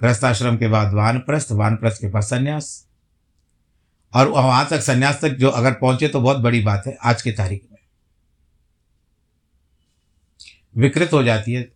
गृहस्थ 0.00 0.24
आश्रम 0.24 0.56
के 0.56 0.68
बाद 0.68 0.94
वानप्रस्थ 0.94 1.48
वानप्रस्थ 1.52 2.00
के 2.00 2.08
बाद 2.08 2.22
संन्यास। 2.22 2.88
और 4.14 4.28
वहाँ 4.28 4.68
तक 4.68 4.80
संन्यास 4.80 5.20
तक 5.20 5.28
जो 5.28 5.48
अगर 5.48 5.72
पहुँचे 5.72 6.08
तो 6.08 6.20
बहुत 6.20 6.38
बड़ी 6.38 6.60
बात 6.60 6.82
है, 6.86 6.98
आज 7.04 7.22
की 7.22 7.32
तारीख 7.32 7.66
में। 7.72 7.78
विकृत 10.76 11.12
हो 11.12 11.22
जाती 11.22 11.52
है। 11.52 11.72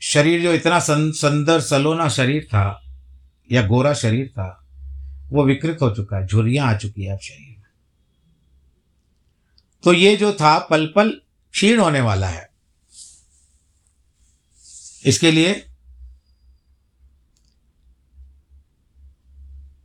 शरीर 0.00 0.42
जो 0.42 0.52
इतना 0.52 0.80
सुंदर, 0.80 1.60
सलोना 1.60 2.08
शरीर 2.08 2.44
था, 2.44 2.82
या 3.52 3.66
गोरा 3.66 3.94
शरीर 3.94 4.28
था, 4.28 4.66
वो 5.28 5.44
विकृत 5.44 5.78
हो 5.82 5.90
चुका 5.90 6.16
है 6.16 6.26
झुरियाँ 6.26 6.66
आ 6.66 6.76
चुकी 6.76 7.04
है 7.04 7.12
अब 7.12 7.18
शरीर। 7.18 7.53
तो 9.84 9.92
ये 9.92 10.16
जो 10.16 10.32
था 10.32 10.58
पल 10.58 10.86
पल 10.86 11.10
क्षीण 11.54 11.78
होने 11.78 12.00
वाला 12.00 12.28
है। 12.28 12.48
इसके 15.06 15.30
लिए 15.30 15.54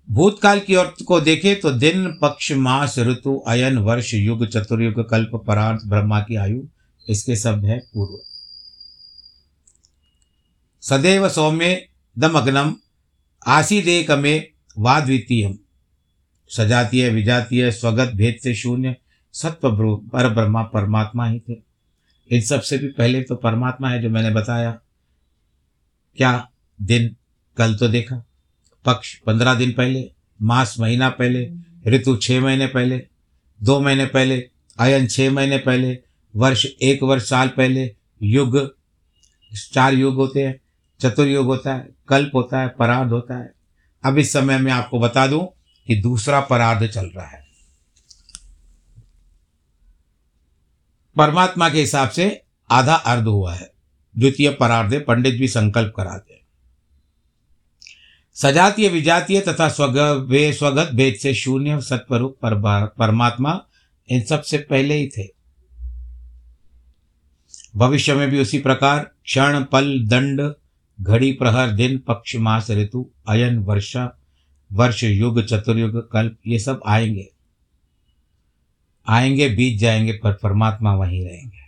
भूतकाल 0.08 0.60
की 0.60 0.76
ओर 0.76 0.96
को 1.08 1.20
देखे 1.22 1.54
तो 1.56 1.72
दिन, 1.72 2.08
पक्ष, 2.22 2.52
मास, 2.52 2.98
ऋतु, 3.00 3.36
अयन, 3.48 3.78
वर्ष, 3.78 4.14
युग, 4.14 4.46
चतुर्युग, 4.48 5.10
कल्प, 5.10 5.36
परार्थ, 5.48 5.82
ब्रह्मा 5.86 6.20
की 6.20 6.36
आयु, 6.36 6.62
इसके 7.10 7.36
शब्द 7.36 7.66
है 7.66 7.78
पूर्व। 7.94 8.18
सदैव 10.84 11.30
सौम्य 11.30 11.88
दमग्नम 12.18 12.76
आसीदेक 13.48 14.12
में 14.12 14.48
वाद्वितीय 14.78 15.54
सजातीय, 16.50 17.10
विजातीय, 17.10 17.72
स्वगत 17.72 18.14
भेद 18.14 18.40
से 18.44 18.56
शून्य 18.56 18.96
सत्व 19.34 19.96
पर 19.98 20.34
ब्रह्मा, 20.34 20.64
परमात्मा 20.64 21.28
ही 21.28 21.40
थे। 21.40 21.56
इन 22.32 22.42
सबसे 22.42 22.78
भी 22.78 22.88
पहले 22.88 23.22
तो 23.22 23.36
परमात्मा 23.36 23.90
है 23.90 24.02
जो 24.02 24.10
मैंने 24.10 24.30
बताया। 24.30 24.80
क्या 26.18 26.50
दिन, 26.82 27.16
कल 27.58 27.76
तो 27.76 27.88
देखा। 27.88 28.26
पक्ष 28.86 29.16
पंद्रह 29.16 29.54
दिन 29.54 29.72
पहले, 29.72 30.12
मास 30.42 30.80
महीना 30.80 31.10
पहले, 31.10 31.52
ऋतु 31.88 32.16
छः 32.16 32.42
महीने 32.42 32.68
पहले, 32.68 33.08
दो 33.64 33.80
महीने 33.80 34.06
पहले, 34.06 34.50
अयन 34.80 35.08
छः 35.08 35.32
महीने 35.32 35.58
पहले, 35.58 36.00
वर्ष 36.36 36.66
एक 36.82 37.04
वर्ष 37.04 37.30
साल 37.30 37.48
पहले, 37.48 37.96
युग, 38.24 38.76
चार 39.74 39.94
युग 39.94 40.16
होते 40.16 40.48
हैं, 40.48 40.62
चतुर्युग 41.00 41.46
होता 41.46 41.76
है, 41.76 41.90
कल्प 42.08 42.32
होता 42.36 42.60
है, 42.60 42.68
परार्ध 42.68 43.12
होता 43.12 43.38
है। 43.38 43.54
अब 44.06 44.18
इस 44.18 44.34
समय 44.34 44.58
मैं 44.58 44.72
आपको 44.72 45.00
बता 45.00 45.28
दूँ 45.28 45.48
कि 45.88 45.96
दूसरा 45.96 46.42
परार्ध 46.42 46.88
चल 46.88 47.06
रहा 47.06 47.28
है। 47.28 47.49
परमात्मा 51.18 51.70
के 51.70 51.80
हिसाब 51.80 52.10
से 52.10 52.42
आधा 52.72 52.94
अर्ध 52.94 53.24
हुआ 53.24 53.54
है। 53.54 53.72
द्वितीय 54.18 54.50
परार्धे 54.50 55.00
पंडित 55.00 55.36
भी 55.36 55.48
संकल्प 55.48 55.94
कराते 55.98 56.34
हैं। 56.34 56.42
सजातीय 58.34 58.90
विजातीय 58.90 59.42
तथा 59.42 59.70
स्वग 59.70 59.98
वे 60.30 60.54
स्वगत 60.54 60.90
भेद 60.94 61.16
से 61.16 61.34
शून्य 61.34 61.82
सत्वरूप 61.82 62.38
पर, 62.46 62.86
परमात्मा 63.00 63.62
इन 64.10 64.22
सबसे 64.22 64.58
पहले 64.58 64.96
ही 64.96 65.08
थे। 65.08 65.40
भविष्य 67.76 68.14
में 68.14 68.30
भी 68.30 68.42
उसी 68.42 68.60
प्रकार 68.60 69.12
क्षण 69.26 69.64
पल 69.64 70.08
दंड 70.08 70.54
घड़ी 71.02 71.32
प्रहर 71.32 71.72
दिन 71.72 71.98
पक्ष 71.98 72.36
मास 72.36 72.72
ऋतु 72.72 73.10
अयन 73.28 73.58
वर्षा 73.58 74.18
वर्ष 74.74 75.04
युग 75.04 75.42
चतुर्युग 75.42 76.12
कल्प 76.12 76.38
ये 76.48 76.60
सब 76.60 76.82
आएँगे। 76.88 77.32
आएँगे, 79.10 79.50
बीत 79.50 79.80
जाएँगे, 79.80 80.14
पर 80.14 80.32
परमात्मा 80.32 80.96
वहीं 80.96 81.26
रहेंगे। 81.26 81.60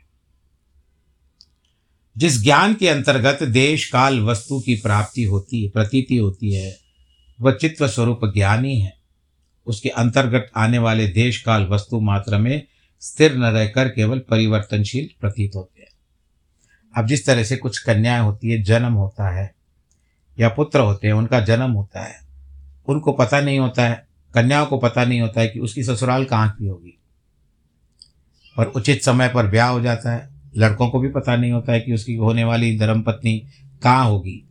जिस 2.17 2.43
ज्ञान 2.43 2.73
के 2.73 2.89
अंतर्गत 2.89 3.43
देश, 3.43 3.89
काल, 3.89 4.21
वस्तु 4.21 4.59
की 4.59 4.75
प्राप्ति 4.75 5.23
होती 5.23 5.63
है, 5.63 5.69
प्रतीति 5.69 6.17
होती 6.17 6.53
है, 6.53 6.77
वह 7.41 7.51
चित्त 7.51 7.83
स्वरूप 7.83 8.19
ज्ञान 8.25 8.65
ही। 8.65 8.81
है 8.81 9.01
उसके 9.67 9.89
अंतर्गत 9.89 10.51
आने 10.57 10.77
वाले 10.77 11.07
देश, 11.07 11.41
काल, 11.41 11.65
वस्तु 11.65 11.99
मात्र 11.99 12.37
में 12.37 12.67
स्थिर 12.99 13.35
न 13.37 13.43
रहकर 13.43 13.89
केवल 13.89 14.19
परिवर्तनशील 14.19 15.09
प्रतीत 15.21 15.51
होते 15.55 15.81
हैं। 15.81 15.89
अब 16.97 17.07
जिस 17.07 17.25
तरह 17.25 17.43
से 17.43 17.57
कुछ 17.57 17.79
कन्याएँ 17.79 18.21
होती 18.21 18.49
है, 18.49 18.63
जन्म 18.63 18.93
होता 18.93 19.29
है, 19.29 19.55
या 20.39 20.49
पुत्र 20.49 20.79
होते 20.79 21.07
हैं, 21.07 21.13
उनका 21.13 21.39
जन्म 21.39 21.71
होता 21.71 22.01
है, 22.03 22.21
उनको 22.87 23.11
पता 23.11 23.41
नहीं 23.41 23.59
होता 23.59 23.87
है, 23.87 24.07
कन्याओं 24.33 24.65
को 24.65 24.77
पता 24.77 25.05
नहीं 25.05 25.21
होता 25.21 25.41
है 25.41 25.47
कि 25.47 25.59
उसकी 25.59 25.83
ससुराल 25.83 26.25
कहाँ 26.25 26.55
की 26.59 26.67
होगी। 26.67 27.00
और 28.57 28.65
उचित 28.65 29.03
समय 29.03 29.29
पर 29.29 29.47
ब्याह 29.47 29.69
हो 29.69 29.81
जाता 29.81 30.13
है। 30.13 30.29
लड़कों 30.57 30.89
को 30.89 30.99
भी 30.99 31.09
पता 31.09 31.35
नहीं 31.35 31.51
होता 31.51 31.73
है 31.73 31.79
कि 31.79 31.93
उसकी 31.93 32.15
होने 32.15 32.43
वाली 32.43 32.77
धर्मपत्नी 32.79 33.37
कहाँ 33.83 34.05
होगी, 34.05 34.43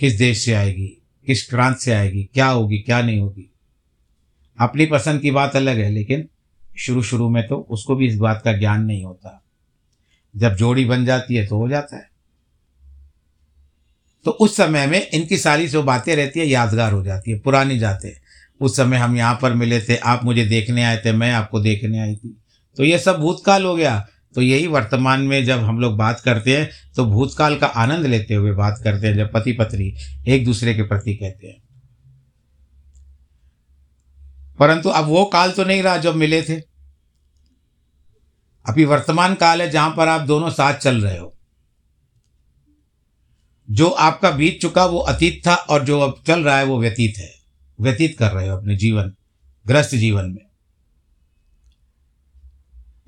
किस 0.00 0.14
देश 0.14 0.44
से 0.44 0.52
आएगी, 0.52 1.02
किस 1.26 1.42
प्रांत 1.42 1.76
से 1.76 1.92
आएगी, 1.92 2.24
क्या 2.34 2.46
होगी, 2.46 2.78
क्या 2.78 3.02
नहीं 3.02 3.20
होगी। 3.20 3.50
अपनी 4.58 4.86
पसंद 4.86 5.20
की 5.20 5.30
बात 5.30 5.56
अलग 5.56 5.78
है, 5.78 5.90
लेकिन 5.90 6.28
शुरू 6.78 7.02
शुरू 7.02 7.28
में 7.28 7.48
तो 7.48 7.56
उसको 7.70 7.96
भी 7.96 8.06
इस 8.06 8.16
बात 8.16 8.42
का 8.44 8.52
ज्ञान 8.52 8.84
नहीं 8.84 9.04
होता। 9.04 9.42
जब 10.36 10.54
जोड़ी 10.54 10.84
बन 10.84 11.04
जाती 11.04 11.34
है 11.34 11.46
तो 11.46 11.56
हो 11.56 11.68
जाता 11.68 11.96
है। 11.96 12.08
तो 14.24 14.30
उस 14.30 14.56
समय 14.56 14.86
में 14.86 15.10
इनकी 15.10 15.36
सारी 15.36 15.68
जो 15.68 15.82
बातें 15.82 16.16
रहती 16.16 16.40
है, 16.40 16.46
यादगार 16.46 16.92
हो 16.92 17.04
जाती 17.04 17.30
है, 17.30 17.38
पुरानी 17.38 17.78
जाते 17.78 18.16
उस 18.60 18.76
समय 18.76 18.96
हम 18.96 19.16
यहाँ 19.16 19.38
पर 19.42 19.54
मिले 19.54 19.80
थे, 19.80 19.96
आप 19.96 20.24
मुझे 20.24 20.44
देखने 20.44 20.84
आए 20.84 21.02
थे, 21.04 21.12
मैं 21.12 21.32
आपको 21.32 21.60
देखने 21.60 21.98
आई 21.98 22.16
थी। 22.16 22.39
तो 22.80 22.84
ये 22.84 22.98
सब 22.98 23.16
भूतकाल 23.16 23.64
हो 23.64 23.74
गया। 23.76 24.08
तो 24.34 24.42
यही 24.42 24.66
वर्तमान 24.66 25.20
में 25.20 25.44
जब 25.44 25.58
हम 25.58 25.78
लोग 25.78 25.96
बात 25.96 26.20
करते 26.20 26.56
हैं 26.58 26.68
तो 26.96 27.04
भूतकाल 27.04 27.56
का 27.56 27.66
आनंद 27.66 28.06
लेते 28.06 28.34
हुए 28.34 28.52
बात 28.52 28.80
करते 28.84 29.06
हैं, 29.06 29.16
जब 29.16 29.32
पति 29.32 29.52
पत्नी 29.52 29.92
एक 30.28 30.44
दूसरे 30.44 30.74
के 30.74 30.82
प्रति 30.82 31.14
कहते 31.14 31.46
हैं। 31.46 31.62
परंतु 34.58 34.88
अब 34.88 35.04
वो 35.04 35.24
काल 35.24 35.52
तो 35.52 35.64
नहीं 35.64 35.82
रहा 35.82 35.96
जब 35.96 36.14
मिले 36.14 36.42
थे। 36.42 36.56
अभी 38.66 38.84
वर्तमान 38.84 39.34
काल 39.34 39.62
है 39.62 39.70
जहाँ 39.70 39.94
पर 39.96 40.08
आप 40.08 40.20
दोनों 40.20 40.50
साथ 40.50 40.74
चल 40.74 41.00
रहे 41.00 41.18
हो। 41.18 41.34
जो 43.70 43.88
आपका 43.88 44.30
बीत 44.30 44.58
चुका 44.62 44.86
वो 44.86 44.98
अतीत 44.98 45.42
था 45.46 45.54
और 45.54 45.84
जो 45.84 46.00
अब 46.00 46.22
चल 46.26 46.44
रहा 46.44 46.58
है 46.58 46.64
वो 46.64 46.80
व्यतीत 46.80 47.18
है। 47.18 47.32
व्यतीत 47.80 48.18
कर 48.18 48.32
रहे 48.32 48.48
हो 48.48 48.56
अपने 48.56 48.76
जीवन, 48.76 49.12
ग्रस्त 49.66 49.94
जीवन 49.94 50.30
में। 50.30 50.49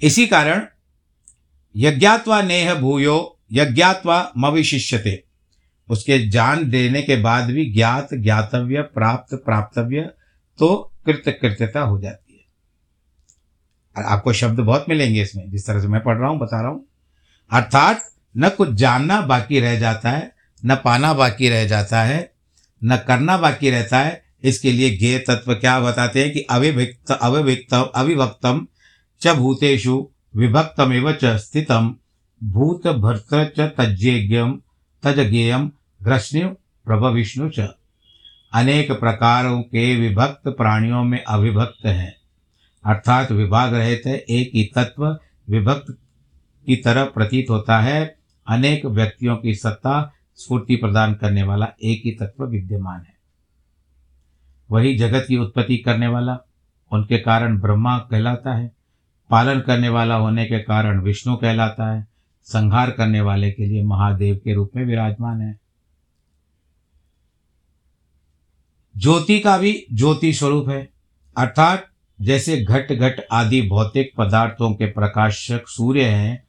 इसी 0.02 0.26
कारण 0.26 0.66
यज्ञात्वा 1.76 2.42
नेह 2.42 2.74
भूयो, 2.74 3.38
यज्ञात्वा 3.52 4.32
मविशिष्यते। 4.38 5.24
उसके 5.88 6.28
जान 6.28 6.70
देने 6.70 7.02
के 7.02 7.16
बाद 7.16 7.50
भी 7.50 7.72
ज्ञात, 7.72 8.08
ज्ञातव्य, 8.14 8.82
प्राप्त, 8.82 9.34
प्राप्तव्य 9.34 10.10
तो 10.58 10.92
कृत 11.06 11.22
कृत्यता 11.42 11.80
हो 11.80 12.00
जाती 12.00 12.46
है। 13.96 14.04
आपको 14.04 14.32
शब्द 14.32 14.60
बहुत 14.60 14.86
मिलेंगे 14.88 15.22
इसमें, 15.22 15.50
जिस 15.50 15.66
तरह 15.66 15.80
से 15.80 15.88
मैं 15.88 16.02
पढ़ 16.02 16.18
रहा 16.18 16.28
हूँ, 16.28 16.38
बता 16.38 16.60
रहा 16.60 16.70
हूँ। 16.70 16.86
अर्थात 17.50 18.10
न 18.36 18.48
कुछ 18.48 18.70
जानना 18.70 19.20
बाकी 19.20 19.60
रह 19.60 19.78
जाता 19.78 20.10
है, 20.10 20.32
न 20.64 20.74
पाना 20.74 21.14
बाकी 21.14 21.48
रह 21.48 21.66
जाता 21.66 22.02
है, 22.02 22.32
न 22.84 22.96
करना 22.96 23.36
बाकी 23.36 23.70
रहता 23.70 23.98
है। 23.98 24.22
इसके 24.44 24.72
लिए 24.72 24.98
ज्ञेय 24.98 25.18
तत्व 25.18 25.54
क्या 25.54 25.80
बताते 25.80 26.24
हैं 26.24 26.32
कि 26.32 26.40
अविभिक्त 26.40 27.10
अविभिक्त 27.10 27.92
अविभक्तम 27.94 28.66
च 29.22 29.28
भूतेषु 29.28 30.08
विभक्तमेव 30.36 31.12
च 31.12 31.24
स्थितम। 31.24 31.96
भूत 32.44 32.86
भर्त 32.86 33.28
च 33.34 33.60
तज्ञेयम 33.60 34.60
तजज्ञेयम 35.02 35.72
घृष्णु 36.02 36.48
प्रभविष्णु 36.84 37.50
च। 37.50 37.60
अनेक 38.52 38.92
प्रकारों 38.92 39.62
के 39.62 40.08
विभक्त 40.08 40.48
प्राणियों 40.48 41.04
में 41.04 41.24
अविभक्त 41.24 41.86
है। 41.86 42.16
अर्थात 42.84 43.32
विभाग 43.32 43.74
रहित 43.74 44.06
एक 44.06 44.50
ही 44.54 44.64
तत्व 44.76 45.18
विभक्त 45.50 45.98
की 46.66 46.76
तरह 46.76 47.04
प्रतीत 47.04 47.46
होता 47.50 47.80
है। 47.80 48.16
अनेक 48.48 48.86
व्यक्तियों 48.86 49.36
की 49.36 49.54
सत्ता 49.54 50.12
स्फूर्ति 50.36 50.76
प्रदान 50.76 51.14
करने 51.14 51.42
वाला 51.42 51.66
एक 51.82 52.02
ही 52.04 52.10
तत्व 52.10 52.44
विद्यमान 52.44 53.00
है। 53.00 53.14
वही 54.70 54.98
जगत 54.98 55.24
की 55.28 55.36
उत्पत्ति 55.36 55.76
करने 55.76 56.06
वाला, 56.06 56.38
उनके 56.92 57.18
कारण 57.18 57.60
ब्रह्मा 57.60 57.98
कहलाता 57.98 58.54
है। 58.54 58.81
पालन 59.32 59.60
करने 59.60 59.88
वाला 59.88 60.14
होने 60.14 60.46
के 60.46 60.58
कारण 60.58 61.00
विष्णु 61.00 61.36
कहलाता 61.36 61.94
है। 61.94 62.06
संहार 62.44 62.90
करने 62.90 63.20
वाले 63.20 63.50
के 63.50 63.66
लिए 63.66 63.82
महादेव 63.82 64.36
के 64.36 64.54
रूप 64.54 64.70
में 64.76 64.84
विराजमान 64.84 65.40
है। 65.40 65.58
ज्योति 68.96 69.40
का 69.40 69.58
भी 69.58 69.86
ज्योति 69.92 70.32
स्वरूप 70.32 70.68
है। 70.68 70.90
अर्थात 71.38 71.86
जैसे 72.20 72.64
घट 72.64 72.92
घट 72.92 73.20
आदि 73.32 73.62
भौतिक 73.62 74.12
पदार्थों 74.18 74.74
के 74.74 74.86
प्रकाशक 74.86 75.68
सूर्य 75.68 76.04
हैं, 76.04 76.44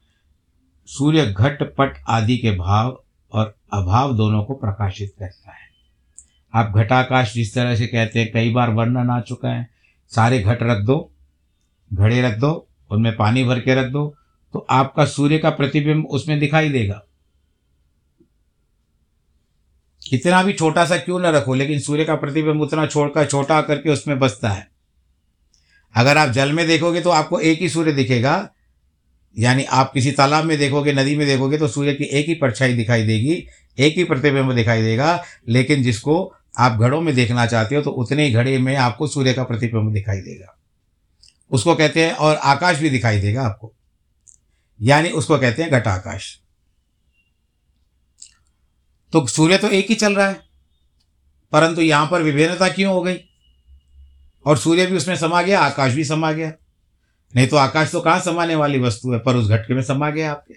सूर्य 0.86 1.26
घट 1.26 1.62
पट 1.62 2.02
आदि 2.08 2.38
के 2.38 2.50
भाव 2.50 3.02
और 3.32 3.54
अभाव 3.72 4.16
दोनों 4.16 4.44
को 4.44 4.54
प्रकाशित 4.54 5.14
करता 5.18 5.50
है। 5.50 5.68
आप 6.54 6.72
घटाकाश 6.76 7.34
जिस 7.34 7.54
तरह 7.54 7.76
से 7.76 7.86
कहते 7.86 8.20
हैं, 8.20 8.32
कई 8.32 8.52
बार 8.52 8.70
वर्णन 8.70 9.10
आ 9.10 9.20
चुका 9.20 9.48
है। 9.48 9.68
सारे 10.08 10.42
घट 10.42 10.58
रख 10.62 10.84
दो, 10.84 11.12
घड़े 11.92 12.22
रख 12.22 12.38
दो 12.38 12.68
उनमें 12.90 13.16
पानी 13.16 13.44
भर 13.44 13.60
के 13.60 13.74
रख 13.74 13.90
दो 13.90 14.06
तो 14.54 14.66
आपका 14.70 15.04
सूर्य 15.04 15.38
का 15.38 15.50
प्रतिबिंब 15.50 16.06
उसमें 16.06 16.38
दिखाई 16.40 16.68
देगा। 16.68 17.00
कितना 20.02 20.42
भी 20.42 20.52
छोटा 20.52 20.84
सा 20.84 20.96
क्यों 20.96 21.18
ना 21.20 21.30
रखो, 21.30 21.54
लेकिन 21.54 21.80
सूर्य 21.80 22.04
का 22.04 22.14
प्रतिबिंब 22.14 22.60
उतना 22.62 22.86
छोड़कर, 22.86 23.26
छोटा 23.26 23.60
करके 23.62 23.90
उसमें 23.90 24.18
बसता 24.18 24.48
है। 24.48 24.66
अगर 25.94 26.18
आप 26.18 26.30
जल 26.30 26.52
में 26.52 26.66
देखोगे 26.66 27.00
तो 27.00 27.10
आपको 27.10 27.40
एक 27.40 27.60
ही 27.60 27.68
सूर्य 27.68 27.92
दिखेगा, 27.92 28.50
यानी 29.36 29.64
आप 29.64 29.92
किसी 29.92 30.12
तालाब 30.12 30.44
में 30.44 30.56
देखोगे, 30.58 30.92
नदी 30.92 31.16
में 31.16 31.26
देखोगे 31.26 31.58
तो 31.58 31.68
सूर्य 31.68 31.94
की 31.94 32.04
एक 32.04 32.26
ही 32.26 32.34
परछाई 32.34 32.74
दिखाई 32.74 33.06
देगी, 33.06 33.46
एक 33.78 33.96
ही 33.96 34.04
प्रतिबिंब 34.04 34.52
दिखाई 34.52 34.82
देगा, 34.82 35.22
लेकिन 35.48 35.82
जिसको 35.82 36.34
आप 36.58 36.78
घड़ों 36.78 37.00
में 37.00 37.14
देखना 37.14 37.46
चाहते 37.46 37.76
हो 37.76 37.82
तो 37.82 37.90
उतने 37.90 38.26
ही 38.26 38.32
घड़े 38.32 38.58
में 38.58 38.74
आपको 38.76 39.06
सूर्य 39.06 39.32
का 39.34 39.44
प्रतिबिंब 39.44 39.92
दिखाई 39.92 40.20
देगा। 40.20 40.53
उसको 41.50 41.74
कहते 41.74 42.06
हैं, 42.06 42.12
और 42.12 42.36
आकाश 42.36 42.78
भी 42.78 42.90
दिखाई 42.90 43.20
देगा 43.20 43.42
आपको। 43.42 43.72
यानी 44.80 45.10
उसको 45.10 45.38
कहते 45.38 45.62
हैं 45.62 45.70
घट 45.70 45.86
आकाश। 45.86 46.38
तो 49.12 49.26
सूर्य 49.26 49.58
तो 49.58 49.68
एक 49.68 49.86
ही 49.88 49.94
चल 49.94 50.14
रहा 50.14 50.28
है, 50.28 50.40
परंतु 51.52 51.80
यहाँ 51.80 52.06
पर 52.06 52.22
विभिन्नता 52.22 52.68
क्यों 52.68 52.92
हो 52.94 53.02
गई? 53.02 53.18
और 54.46 54.58
सूर्य 54.58 54.86
भी 54.86 54.96
उसमें 54.96 55.16
समा 55.16 55.42
गया, 55.42 55.60
आकाश 55.60 55.92
भी 55.92 56.04
समा 56.04 56.32
गया। 56.32 56.52
नहीं 57.34 57.46
तो 57.48 57.56
आकाश 57.56 57.92
तो 57.92 58.00
कहाँ 58.00 58.20
समाने 58.20 58.54
वाली 58.54 58.78
वस्तु 58.78 59.12
है, 59.12 59.18
पर 59.18 59.36
उस 59.36 59.48
घटके 59.48 59.74
में 59.74 59.82
समा 59.82 60.10
गया 60.10 60.30
आपके। 60.30 60.54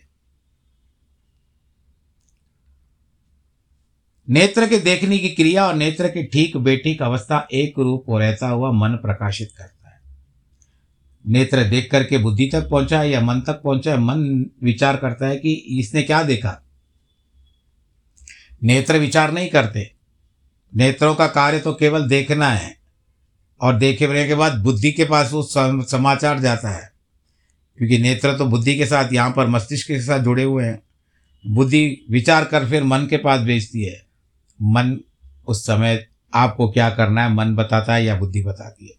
नेत्र 4.28 4.68
के 4.68 4.78
देखने 4.78 5.18
की 5.18 5.30
क्रिया 5.30 5.68
और 5.68 5.74
नेत्र 5.74 6.08
के 6.08 6.24
ठीक 6.24 6.58
बेठीक 6.58 7.02
अवस्था 7.02 7.48
एक 7.52 7.80
रूप 7.80 8.10
हो 8.10 8.20
रहता 8.20 8.48
हुआ 8.48 8.72
मन 8.72 8.96
प्रकाशित 8.96 9.52
करता 9.58 9.77
नेत्र 11.28 11.64
देख 11.64 11.90
करके 11.92 12.18
बुद्धि 12.18 12.50
तक 12.54 12.70
पहुँचा 12.70 13.00
है 13.00 13.10
या 13.10 13.22
मन 13.22 13.42
तक 13.42 13.62
पहुँचा 13.62 13.92
है 13.92 13.98
मन 13.98 14.46
विचार 14.64 14.98
करता 14.98 15.28
है 15.28 15.38
कि 15.38 15.54
इसने 15.54 16.04
क्या 16.04 16.24
देखा? 16.24 16.64
नेत्र 18.64 18.98
विचार 18.98 19.32
नहीं 19.32 19.50
करते। 19.50 19.92
नेत्रों 20.76 21.16
का 21.16 21.28
कार्य 21.28 21.60
तो 21.60 21.74
केवल 21.74 22.08
देखना 22.08 22.50
है 22.50 22.78
और 23.62 23.78
देखे 23.78 24.28
के 24.28 24.36
बाद 24.36 24.56
बुद्धि 24.56 24.92
के 24.92 25.06
पास 25.06 25.32
वो 25.34 25.44
समाचार 25.84 26.40
जाता 26.40 26.70
है। 26.70 26.92
क्योंकि 27.78 27.98
नेत्र 27.98 28.38
तो 28.38 28.46
बुद्धि 28.46 28.78
के 28.78 28.86
साथ 28.86 29.14
यहाँ 29.14 29.32
पर 29.32 29.48
मस्तिष्क 29.48 29.88
के 29.88 30.02
साथ 30.02 30.20
जुड़े 30.20 30.44
हुए 30.44 30.64
हैं। 30.64 30.82
बुद्धि 31.48 32.06
विचार 32.12 32.46
कर 32.46 32.70
फिर 32.70 32.84
मन 32.84 33.08
के 33.10 33.18
पास 33.18 33.42
भेजती 33.42 33.84
है। 33.84 34.06
मन 34.62 35.00
उस 35.48 35.64
समय 35.64 36.08
आपको 36.34 36.72
क्या 36.72 36.90
करना 36.90 37.24
है, 37.24 37.34
मन 37.34 37.56
बताता 37.56 37.94
है 37.94 38.06
या 38.06 38.16
बुद्धि 38.16 38.44
बताती 38.44 38.88
है। 38.88 38.97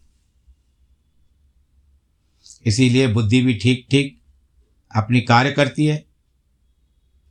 इसीलिए 2.65 3.07
बुद्धि 3.07 3.41
भी 3.41 3.53
ठीक 3.53 3.87
ठीक 3.91 4.21
अपनी 4.95 5.21
कार्य 5.21 5.51
करती 5.51 5.85
है। 5.85 6.05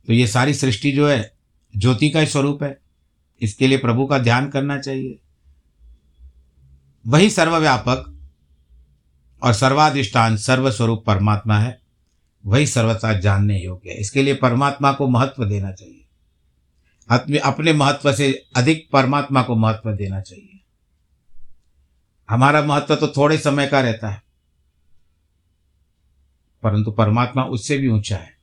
तो 0.07 0.13
ये 0.13 0.27
सारी 0.27 0.53
सृष्टि 0.53 0.91
जो 0.91 1.09
है, 1.09 1.33
ज्योति 1.77 2.09
का 2.09 2.19
ही 2.19 2.25
स्वरूप 2.25 2.63
है। 2.63 2.79
इसके 3.41 3.67
लिए 3.67 3.77
प्रभु 3.77 4.05
का 4.05 4.19
ध्यान 4.19 4.49
करना 4.49 4.79
चाहिए। 4.79 5.19
वही 7.07 7.29
सर्वव्यापक 7.29 8.19
और 9.43 9.53
सर्वाधिष्ठान 9.53 10.37
सर्वस्वरूप 10.37 11.03
परमात्मा 11.05 11.59
है, 11.59 11.81
वही 12.45 12.67
सर्वथा 12.67 13.13
जानने 13.13 13.59
योग्य 13.59 13.89
है। 13.89 13.95
इसके 13.95 14.23
लिए 14.23 14.33
परमात्मा 14.33 14.91
को 14.91 15.07
महत्व 15.07 15.45
देना 15.45 15.71
चाहिए। 15.71 16.05
अपने 17.09 17.37
अपने 17.37 17.73
महत्व 17.73 18.13
से 18.13 18.45
अधिक 18.55 18.89
परमात्मा 18.93 19.43
को 19.43 19.55
महत्व 19.55 19.91
देना 19.91 20.21
चाहिए। 20.21 20.59
हमारा 22.29 22.61
महत्व 22.61 22.95
तो 22.95 23.07
थोड़े 23.07 23.37
समय 23.37 23.67
का 23.67 23.81
रहता 23.81 24.09
है। 24.09 24.28
परंतु 26.63 26.91
परमात्मा 26.91 27.43
उससे 27.43 27.77
भी 27.77 27.87
ऊँचा 27.87 28.15
है। 28.15 28.39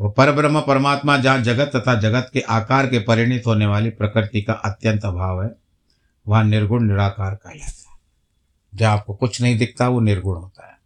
वो 0.00 0.08
परब्रह्म 0.10 0.60
परमात्मा 0.60 1.16
जहाँ 1.16 1.38
जगत 1.38 1.70
तथा 1.76 1.94
जगत 1.94 2.30
के 2.32 2.40
आकार 2.40 2.86
के 2.86 2.98
परिणित 2.98 3.42
होने 3.46 3.66
वाली 3.66 3.90
प्रकृति 3.90 4.42
का 4.42 4.52
अत्यंत 4.52 5.04
अभाव 5.04 5.42
है, 5.42 5.50
वहाँ 6.28 6.44
निर्गुण 6.44 6.82
निराकार 6.82 7.34
कहलाता 7.34 7.90
है। 7.90 7.96
जहाँ 8.74 8.92
आपको 8.92 9.14
कुछ 9.14 9.42
नहीं 9.42 9.58
दिखता, 9.58 9.88
वो 9.88 10.00
निर्गुण 10.00 10.36
होता 10.36 10.66
है। 10.66 10.78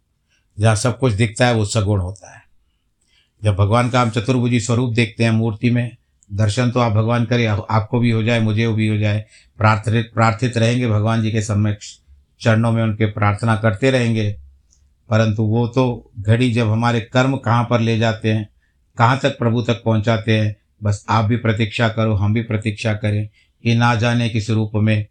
जहाँ 0.59 0.75
सब 0.75 0.99
कुछ 0.99 1.13
दिखता 1.13 1.47
है, 1.47 1.53
वो 1.53 1.65
सगुण 1.65 1.99
होता 1.99 2.35
है। 2.35 2.41
जब 3.43 3.55
भगवान 3.55 3.89
का 3.89 4.01
हम 4.01 4.09
चतुर्भुजी 4.09 4.59
स्वरूप 4.59 4.93
देखते 4.93 5.23
हैं 5.23 5.31
मूर्ति 5.31 5.69
में, 5.69 5.95
दर्शन 6.33 6.71
तो 6.71 6.79
आप 6.79 6.91
भगवान 6.91 7.25
करें 7.25 7.47
आपको 7.47 7.99
भी 7.99 8.11
हो 8.11 8.23
जाए, 8.23 8.39
मुझे 8.39 8.67
भी 8.67 8.87
हो 8.87 8.97
जाए, 8.97 9.25
प्रार्थित 9.57 10.11
प्रार्थित 10.13 10.57
रहेंगे 10.57 10.87
भगवान 10.87 11.21
जी 11.21 11.31
के 11.31 11.41
समक्ष, 11.41 11.97
चरणों 12.41 12.71
में 12.71 12.83
उनके 12.83 13.05
प्रार्थना 13.05 13.55
करते 13.55 13.91
रहेंगे 13.91 14.39
परंतु 15.09 15.43
वो 15.43 15.67
तो 15.67 16.11
घड़ी 16.19 16.51
जब 16.51 16.69
हमारे 16.69 17.01
कर्म 17.01 17.37
कहाँ 17.37 17.67
पर 17.69 17.79
ले 17.79 17.97
जाते 17.97 18.33
हैं, 18.33 18.49
कहाँ 18.97 19.19
तक 19.19 19.37
प्रभु 19.37 19.61
तक 19.61 19.83
पहुँचाते 19.83 20.39
हैं, 20.39 20.55
बस 20.83 21.05
आप 21.09 21.25
भी 21.25 21.35
प्रतीक्षा 21.35 21.89
करो, 21.89 22.15
हम 22.15 22.33
भी 22.33 22.41
प्रतीक्षा 22.41 22.93
करें। 22.93 23.29
कि 23.63 23.75
ना 23.75 23.95
जाने 23.95 24.29
किस 24.29 24.49
रूप 24.49 24.71
में, 24.75 25.07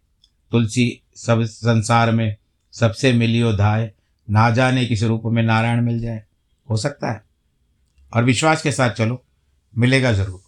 तुलसी 0.51 1.01
सब 1.15 1.43
संसार 1.43 2.11
में 2.11 2.35
सबसे 2.73 3.13
मिलियो 3.13 3.53
धाय 3.53 3.91
ना 4.29 4.49
जाने 4.49 4.85
किस 4.85 5.03
रूप 5.03 5.21
में 5.25 5.43
नारायण 5.43 5.81
मिल 5.81 5.99
जाए। 5.99 6.23
हो 6.69 6.77
सकता 6.77 7.11
है। 7.11 7.23
और 8.13 8.23
विश्वास 8.23 8.61
के 8.61 8.71
साथ 8.71 8.89
चलो, 8.89 9.25
मिलेगा 9.77 10.11
ज़रूर। 10.11 10.41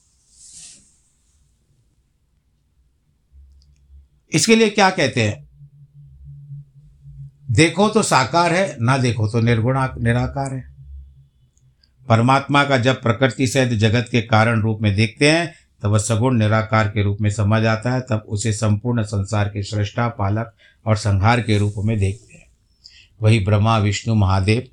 इसके 4.34 4.56
लिए 4.56 4.70
क्या 4.70 4.90
कहते 4.90 5.28
हैं? 5.28 5.49
देखो 7.60 7.90
तो 7.90 8.04
साकार 8.04 8.54
है, 8.54 8.78
ना 8.82 8.98
देखो 8.98 9.28
तो 9.28 9.40
निर्गुणा, 9.40 9.96
निराकार 10.02 10.54
है। 10.54 10.64
परमात्मा 12.10 12.64
का 12.64 12.78
जब 12.78 13.02
प्रकृति 13.02 13.48
सहित 13.48 13.70
जगत 13.70 14.08
के 14.12 14.22
कारण 14.22 14.62
रूप 14.62 14.80
में 14.82 14.96
देखते 14.96 15.32
हैं, 15.32 15.54
तब 15.84 15.90
वह 15.90 15.98
सगुण 15.98 16.38
निराकार 16.38 16.88
के 16.88 17.04
रूप 17.04 17.18
में 17.22 17.30
समझ 17.30 17.66
आता 17.66 17.94
है, 17.94 18.02
तब 18.02 18.26
उसे 18.28 18.54
संपूर्ण 18.54 19.04
संसार 19.04 19.48
के 19.48 19.64
श्रेष्ठा 19.64 20.08
पालक 20.08 20.54
और 20.86 20.96
संहार 20.96 21.42
के 21.42 21.58
रूप 21.58 21.74
में 21.78 22.00
देखते 22.00 22.34
हैं। 22.34 22.46
वही 23.22 23.40
ब्रह्मा, 23.40 23.78
विष्णु, 23.78 24.16
महादेव, 24.16 24.64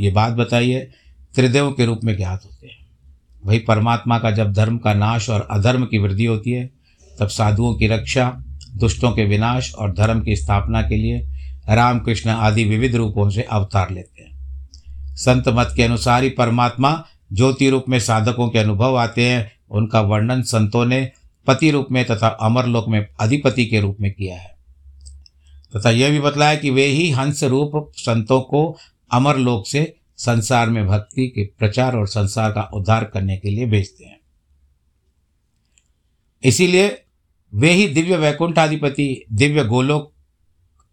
ये 0.00 0.10
बात 0.10 0.32
बताइए, 0.32 0.90
त्रिदेव 1.34 1.70
के 1.70 1.86
रूप 1.86 2.00
में 2.04 2.16
ज्ञात 2.16 2.44
होते 2.44 2.66
हैं। 2.66 2.86
वही 3.46 3.58
परमात्मा 3.58 4.18
का 4.18 4.30
जब 4.30 4.52
धर्म 4.52 4.78
का 4.78 4.94
नाश 4.94 5.30
और 5.30 5.48
अधर्म 5.50 5.84
की 5.84 5.98
वृद्धि 5.98 6.24
होती 6.24 6.50
है, 6.50 6.70
तब 7.18 7.28
साधुओं 7.28 7.74
की 7.74 7.86
रक्षा, 7.86 8.44
दुष्टों 8.76 9.12
के 9.12 9.24
विनाश 9.24 9.74
और 9.74 9.92
धर्म 9.92 10.20
की 10.20 10.36
स्थापना 10.36 10.82
के 10.82 10.96
लिए 10.96 11.28
रामकृष्ण 11.68 12.30
आदि 12.30 12.64
विविध 12.64 12.94
रूपों 12.94 13.30
से 13.30 13.42
अवतार 13.42 13.90
लेते 13.90 14.22
हैं। 14.22 14.38
संत 15.16 15.48
मत 15.48 15.72
के 15.76 15.82
अनुसार 15.82 16.22
ही 16.22 16.30
परमात्मा 16.30 17.04
ज्योति 17.32 17.70
रूप 17.70 17.84
में 17.88 18.00
साधकों 18.00 18.48
के 18.48 18.58
अनुभव 18.58 18.96
आते 18.96 19.24
हैं। 19.24 19.52
उनका 19.70 20.00
वर्णन 20.00 20.42
संतों 20.42 20.86
ने 20.86 21.12
पति 21.46 21.70
रूप 21.70 21.88
में 21.90 22.04
तथा 22.04 22.28
अमरलोक 22.28 22.88
में 22.88 23.06
अधिपति 23.20 23.66
के 23.66 23.80
रूप 23.80 23.96
में 24.00 24.12
किया 24.12 24.36
है। 24.36 24.56
तथा 25.76 25.90
यह 25.90 26.10
भी 26.10 26.20
बतलाया 26.20 26.54
कि 26.54 26.70
वे 26.70 26.84
ही 26.84 27.10
हंस 27.10 27.44
रूप 27.44 27.92
संतों 27.96 28.40
को 28.40 28.76
अमरलोक 29.12 29.66
से 29.66 29.96
संसार 30.16 30.70
में 30.70 30.86
भक्ति 30.86 31.28
के 31.28 31.44
प्रचार 31.58 31.96
और 31.96 32.06
संसार 32.06 32.52
का 32.52 32.62
उद्धार 32.74 33.04
करने 33.04 33.36
के 33.36 33.50
लिए 33.50 33.66
भेजते 33.66 34.04
हैं। 34.04 34.20
इसीलिए 36.44 37.02
वे 37.54 37.70
ही 37.70 37.88
दिव्य 37.88 38.16
वैकुंठाधिपति 38.16 39.24
दिव्य 39.32 39.64
गोलोक 39.64 40.12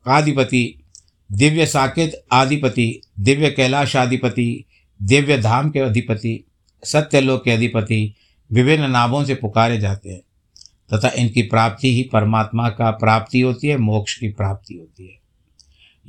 आधिपति, 0.07 0.83
दिव्य 1.31 1.65
साकेत 1.65 2.25
आधिपति, 2.31 3.01
दिव्य 3.19 3.51
कैलाश 3.51 3.95
आधिपति, 3.95 4.65
दिव्य 5.03 5.37
धाम 5.37 5.69
के 5.69 5.79
अधिपति, 5.79 6.45
सत्यलोक 6.83 7.43
के 7.43 7.51
अधिपति, 7.51 8.15
विभिन्न 8.51 8.91
नामों 8.91 9.25
से 9.25 9.35
पुकारे 9.35 9.79
जाते 9.79 10.09
हैं। 10.09 10.21
तथा 10.93 11.09
इनकी 11.09 11.41
प्राप्ति 11.41 11.95
ही 11.95 12.03
परमात्मा 12.03 12.69
का 12.69 12.91
प्राप्ति 12.91 13.41
होती 13.41 13.67
है, 13.67 13.77
मोक्ष 13.77 14.17
की 14.17 14.27
प्राप्ति 14.27 14.73
होती 14.73 15.07
है। 15.07 15.19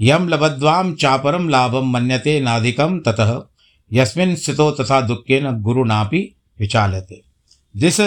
यम 0.01 0.29
लभद्वाम 0.29 0.95
चापरम 0.95 1.49
लाभम 1.49 1.91
मन्यते 1.91 2.41
नाधिकम 2.41 3.01
ततः, 3.01 3.43
यस्मिन 3.93 4.35
स्थितो 4.35 4.71
तथा 4.71 5.01
दुखे 5.01 5.41
न 5.41 5.63
गुरुनापि 5.63 6.35
विचालते 6.61 7.23
जिस 7.77 8.01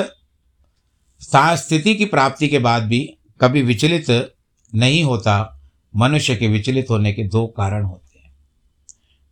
स्थिति 1.34 1.96
की 1.96 2.06
प्राप्ति 2.06 2.48
के 2.48 2.60
बाद 2.60 2.84
भी 2.84 3.18
कभी 3.42 3.62
विचलित 3.62 4.36
नहीं 4.76 5.04
होता 5.04 5.59
मनुष्य 5.96 6.36
के 6.36 6.48
विचलित 6.48 6.88
होने 6.90 7.14
के 7.14 7.24
दो 7.24 7.48
कारण 7.48 7.84
होते 7.84 8.20
हैं। 8.20 8.34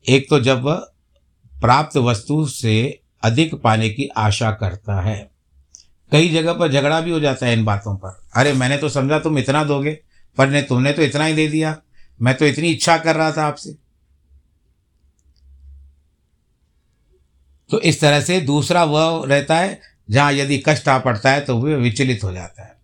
एक 0.10 0.30
तो 0.30 0.39
जब 0.39 0.62
वह 0.62 0.76
प्राप्त 1.62 1.98
वस्तु 1.98 2.48
से 2.48 3.00
अधिक 3.24 3.56
पाने 3.56 3.89
की 3.89 4.08
आशा 4.08 4.52
करता 4.52 5.02
है। 5.02 5.32
कई 6.12 6.30
जगह 6.30 6.54
पर 6.54 6.72
झगड़ा 6.72 7.02
भी 7.02 7.12
हो 7.12 7.20
जाता 7.20 7.46
है 7.46 7.54
इन 7.54 7.65
बातों 7.65 7.96
पर। 7.96 8.22
अरे, 8.36 8.54
मैंने 8.54 8.78
तो 8.78 8.89
समझा 8.89 9.20
तुम 9.20 9.38
इतना 9.38 9.63
दोगे, 9.63 10.00
पर 10.38 10.50
ने 10.50 10.62
तुमने 10.62 10.93
तो 10.93 11.02
इतना 11.02 11.26
ही 11.26 11.34
दे 11.34 11.48
दिया। 11.48 11.82
मैं 12.22 12.36
तो 12.36 12.46
इतनी 12.46 12.70
इच्छा 12.70 12.98
कर 12.98 13.15
रहा 13.15 13.32
था 13.32 13.46
आपसे। 13.46 13.76
तो 17.70 17.80
इस 17.80 18.02
तरह 18.02 18.22
से 18.22 18.41
दूसरा 18.41 18.84
वह 18.84 19.28
रहता 19.28 19.58
है 19.58 19.82
जहाँ 20.10 20.34
यदि 20.34 20.63
कष्ट 20.65 20.88
आ 20.88 21.00
पड़ता 21.00 21.32
है 21.32 21.41
तो 21.41 21.58
वह 21.58 21.76
विचलित 21.76 22.24
हो 22.24 22.34
जाता 22.34 22.63
है। 22.63 22.77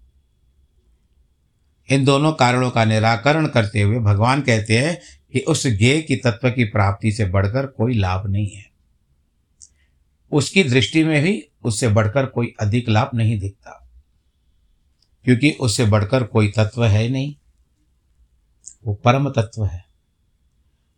इन 1.89 2.05
दोनों 2.05 2.31
कारणों 2.33 2.69
का 2.71 2.85
निराकरण 2.85 3.47
करते 3.47 3.81
हुए 3.81 3.99
भगवान 3.99 4.41
कहते 4.41 4.77
हैं 4.79 4.97
कि 5.33 5.39
उस 5.39 5.65
ज्ञेय 5.67 6.01
की 6.01 6.15
तत्व 6.15 6.49
की 6.49 6.63
प्राप्ति 6.63 7.11
से 7.11 7.25
बढ़कर 7.25 7.65
कोई 7.67 7.93
लाभ 7.93 8.27
नहीं 8.27 8.49
है। 8.49 8.65
उसकी 10.31 10.63
दृष्टि 10.63 11.03
में 11.03 11.21
भी 11.23 11.47
उससे 11.63 11.87
बढ़कर 11.87 12.25
कोई 12.25 12.53
अधिक 12.61 12.89
लाभ 12.89 13.09
नहीं 13.15 13.39
दिखता, 13.39 13.89
क्योंकि 15.25 15.51
उससे 15.51 15.85
बढ़कर 15.85 16.23
कोई 16.23 16.47
तत्व 16.47 16.85
है 16.85 17.07
नहीं। 17.09 17.35
वो 18.85 18.93
परम 18.93 19.29
तत्व 19.29 19.65
है। 19.65 19.83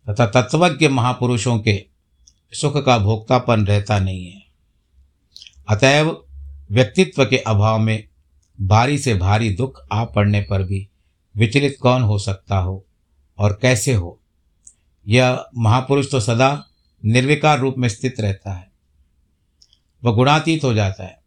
तथा 0.08 0.26
तत्वज्ञ 0.28 0.88
महापुरुषों 0.88 1.60
के 1.60 1.86
सुख 2.54 2.86
का 2.86 2.98
भोक्तापन 3.00 3.66
रहता 3.66 4.00
नहीं 4.00 4.26
है। 4.26 4.42
अतएव 5.70 6.26
व्यक्तित्व 6.72 7.26
के 7.26 7.38
अभाव 7.38 7.80
में 7.80 8.08
भारी 8.62 8.98
से 8.98 9.14
भारी 9.14 9.50
दुख 9.50 9.88
आ 9.92 10.06
पड़ने 10.06 10.42
पर 10.42 10.64
भी 10.64 10.90
विचलित 11.38 11.78
कौन 11.82 12.02
हो 12.02 12.20
सकता 12.20 12.58
हो 12.58 12.86
और 13.38 13.60
कैसे 13.62 13.94
हो? 13.94 14.20
यह 15.08 15.46
महापुरुष 15.58 16.12
तो 16.12 16.20
सदा 16.20 16.68
निर्विकार 17.06 17.60
रूप 17.60 17.76
में 17.78 17.90
स्थित 17.90 18.20
रहता 18.20 18.54
है। 18.54 18.72
वह 20.04 20.12
गुणातीत 20.12 20.64
हो 20.64 20.74
जाता 20.74 21.04
है। 21.04 21.24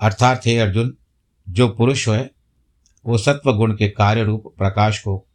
अर्थात 0.00 0.46
हे 0.46 0.58
अर्जुन, 0.58 0.96
जो 1.48 1.68
पुरुष 1.68 2.08
है 2.08 2.30
वो 3.06 3.18
सत्व 3.18 3.52
गुण 3.52 3.76
के 3.76 3.88
कार्य 3.88 4.22
रूप 4.22 4.54
प्रकाश 4.58 4.98
को, 4.98 5.26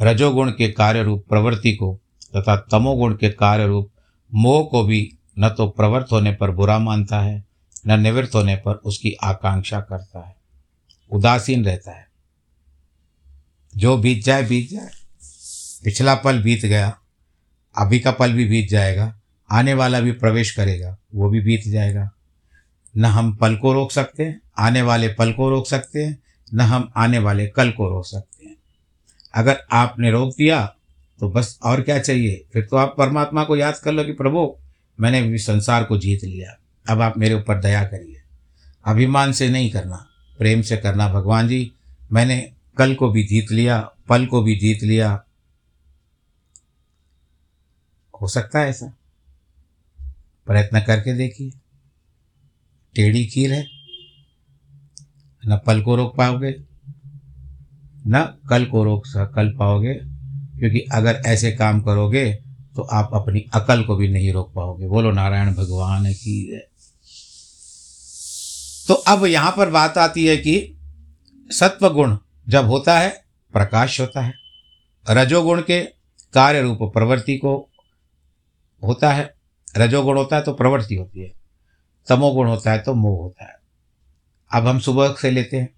रजोगुण 0.00 0.50
के 0.50 0.72
कार्य 0.72 1.02
रूप 1.02 1.26
प्रवृत्ति 1.28 1.72
को 1.72 2.00
तथा 2.36 2.56
तमोगुण 2.56 3.14
के 3.14 3.30
कार्य 3.30 3.66
रूप 3.66 3.90
मोह 4.34 4.64
को 4.64 4.84
भी 4.84 5.18
न 5.38 5.48
तो 5.48 5.68
प्रवृत्त 5.68 6.12
होने 6.12 6.32
पर 6.32 6.50
बुरा 6.50 6.78
मानता 6.78 7.20
है 7.20 7.51
न 7.86 8.00
निवृत्त 8.00 8.34
होने 8.34 8.56
पर 8.56 8.74
उसकी 8.74 9.12
आकांक्षा 9.12 9.80
करता 9.80 10.28
है। 10.28 10.36
उदासीन 11.10 11.64
रहता 11.64 11.90
है। 11.90 12.08
जो 13.76 13.96
बीत 13.96 14.24
जाए 14.24 14.42
बीत 14.42 14.70
जाए। 14.70 14.88
पिछला 15.84 16.14
पल 16.14 16.42
बीत 16.42 16.64
गया, 16.64 16.98
अभी 17.78 18.00
का 18.00 18.10
पल 18.10 18.32
भी 18.32 18.48
बीत 18.48 18.68
जाएगा, 18.68 19.20
आने 19.50 19.74
वाला 19.74 20.00
भी 20.00 20.12
प्रवेश 20.12 20.50
करेगा, 20.50 20.98
वो 21.14 21.30
भी 21.30 21.40
बीत 21.40 21.62
जाएगा। 21.68 22.10
न 22.96 23.04
हम 23.04 23.36
पल 23.36 23.56
को 23.56 23.72
रोक 23.72 23.92
सकते 23.92 24.22
हैं, 24.22 24.40
आने 24.58 24.82
वाले 24.82 25.08
पल 25.08 25.32
को 25.32 25.50
रोक 25.50 25.66
सकते 25.66 26.04
हैं, 26.04 26.22
न 26.54 26.60
हम 26.60 26.92
आने 26.96 27.18
वाले 27.18 27.46
कल 27.46 27.70
को 27.70 27.88
रोक 27.88 28.06
सकते 28.06 28.46
हैं। 28.46 28.56
अगर 29.34 29.62
आपने 29.72 30.10
रोक 30.10 30.34
दिया 30.38 30.76
तो 31.20 31.30
बस 31.30 31.58
और 31.62 31.82
क्या 31.82 31.98
चाहिए? 31.98 32.44
फिर 32.52 32.66
तो 32.66 32.76
आप 32.76 32.94
परमात्मा 32.98 33.44
को 33.44 33.56
याद 33.56 33.78
कर 33.78 33.92
लो 33.92 34.04
कि 34.04 34.12
प्रभु, 34.12 34.56
मैंने 35.00 35.22
भी 35.22 35.38
संसार 35.38 35.84
को 35.84 35.98
जीत 35.98 36.24
लिया। 36.24 36.58
अब 36.86 37.00
आप 37.00 37.18
मेरे 37.18 37.34
ऊपर 37.34 37.60
दया 37.60 37.84
करिए। 37.84 38.22
अभिमान 38.84 39.32
से 39.32 39.48
नहीं 39.48 39.70
करना, 39.70 40.06
प्रेम 40.38 40.62
से 40.62 40.76
करना 40.76 41.08
भगवान 41.08 41.48
जी। 41.48 41.72
मैंने 42.12 42.52
कल 42.78 42.94
को 42.94 43.10
भी 43.10 43.24
जीत 43.24 43.50
लिया, 43.50 43.80
पल 44.08 44.26
को 44.26 44.42
भी 44.42 44.56
जीत 44.56 44.82
लिया। 44.82 45.24
हो 48.14 48.28
सकता 48.28 48.60
है 48.60 48.68
ऐसा। 48.68 48.86
प्रयत्न 50.46 50.80
करके 50.80 51.14
देखिए। 51.14 51.50
टेढ़ी 52.94 53.26
खीर 53.26 53.52
है। 53.52 53.66
न 55.42 55.58
पल 55.66 55.82
को 55.82 55.96
रोक 55.96 56.16
पाओगे, 56.16 56.54
न 58.06 58.38
कल 58.50 58.64
को 58.64 58.84
रोक 58.84 59.04
कल 59.34 59.56
पाओगे, 59.58 59.94
क्योंकि 60.58 60.78
अगर 60.92 61.22
ऐसे 61.26 61.52
काम 61.52 61.80
करोगे 61.80 62.34
तो 62.76 62.82
आप 62.82 63.10
अपनी 63.14 63.40
अकल 63.54 63.82
को 63.82 63.96
भी 63.96 64.08
नहीं 64.08 64.32
रोक 64.32 64.52
पाओगे। 64.54 64.86
बोलो, 64.86 65.10
नारायण 65.10 65.54
भगवान 65.54 66.12
की 66.12 66.50
है 66.54 66.71
तो 68.88 68.94
अब 68.94 69.24
यहाँ 69.24 69.54
पर 69.56 69.70
बात 69.70 69.98
आती 69.98 70.26
है 70.26 70.36
कि 70.36 70.78
सत्व 71.50 71.88
गुण 71.90 72.16
जब 72.48 72.66
होता 72.66 72.98
है, 72.98 73.08
प्रकाश 73.54 74.00
होता 74.00 74.20
है। 74.20 74.32
रजोगुण 75.06 75.60
के 75.60 75.80
कार्य 76.34 76.62
रूप 76.62 76.78
प्रवृत्ति 76.82 77.36
को 77.36 77.54
होता 78.82 79.12
है। 79.12 79.34
रजोगुण 79.76 80.16
होता 80.16 80.36
है 80.36 80.42
तो 80.42 80.52
प्रवृत्ति 80.52 80.94
होती 80.94 81.20
है। 81.20 81.30
तमोगुण 82.08 82.48
होता 82.48 82.72
है 82.72 82.78
तो 82.78 82.94
मोह 82.94 83.20
होता 83.22 83.44
है। 83.44 83.56
अब 84.50 84.66
हम 84.66 84.78
सुबह 84.78 85.12
से 85.12 85.30
लेते 85.30 85.56
हैं। 85.56 85.68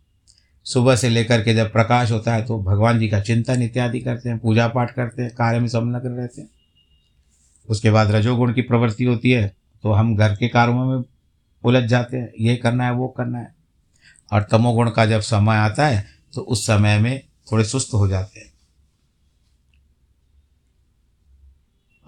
सुबह 0.66 0.96
से 0.96 1.08
लेकर 1.08 1.42
के 1.42 1.54
जब 1.54 1.72
प्रकाश 1.72 2.10
होता 2.10 2.34
है 2.34 2.44
तो 2.44 2.58
भगवान 2.62 2.98
जी 2.98 3.08
का 3.08 3.20
चिंतन 3.20 3.62
इत्यादि 3.62 4.00
करते 4.00 4.28
हैं, 4.28 4.38
पूजा 4.38 4.68
पाठ 4.68 4.94
करते 4.94 5.22
हैं, 5.22 5.30
कार्य 5.30 5.60
में 5.60 5.68
संलग्न 5.68 6.10
रहते 6.10 6.40
हैं। 6.40 6.48
उसके 7.68 7.90
बाद 7.90 8.10
रजोगुण 8.10 8.52
की 8.54 8.62
प्रवृत्ति 8.62 9.04
होती 9.04 9.30
है 9.30 9.46
तो 9.84 9.92
हम 9.92 10.16
घर 10.16 10.34
के 10.34 10.48
कार्यों 10.48 10.84
में 10.86 11.02
उलझ 11.64 11.84
जाते 11.84 12.16
हैं, 12.16 12.32
ये 12.40 12.56
करना 12.56 12.84
है, 12.84 12.92
वो 12.92 13.08
करना 13.08 13.38
है। 13.38 13.54
और 14.32 14.42
तमोगुण 14.42 14.90
का 14.90 15.06
जब 15.06 15.20
समय 15.20 15.56
आता 15.56 15.86
है 15.86 16.06
तो 16.34 16.40
उस 16.40 16.66
समय 16.66 16.98
में 16.98 17.22
थोड़े 17.52 17.64
सुस्त 17.64 17.94
हो 17.94 18.08
जाते 18.08 18.40
हैं। 18.40 18.52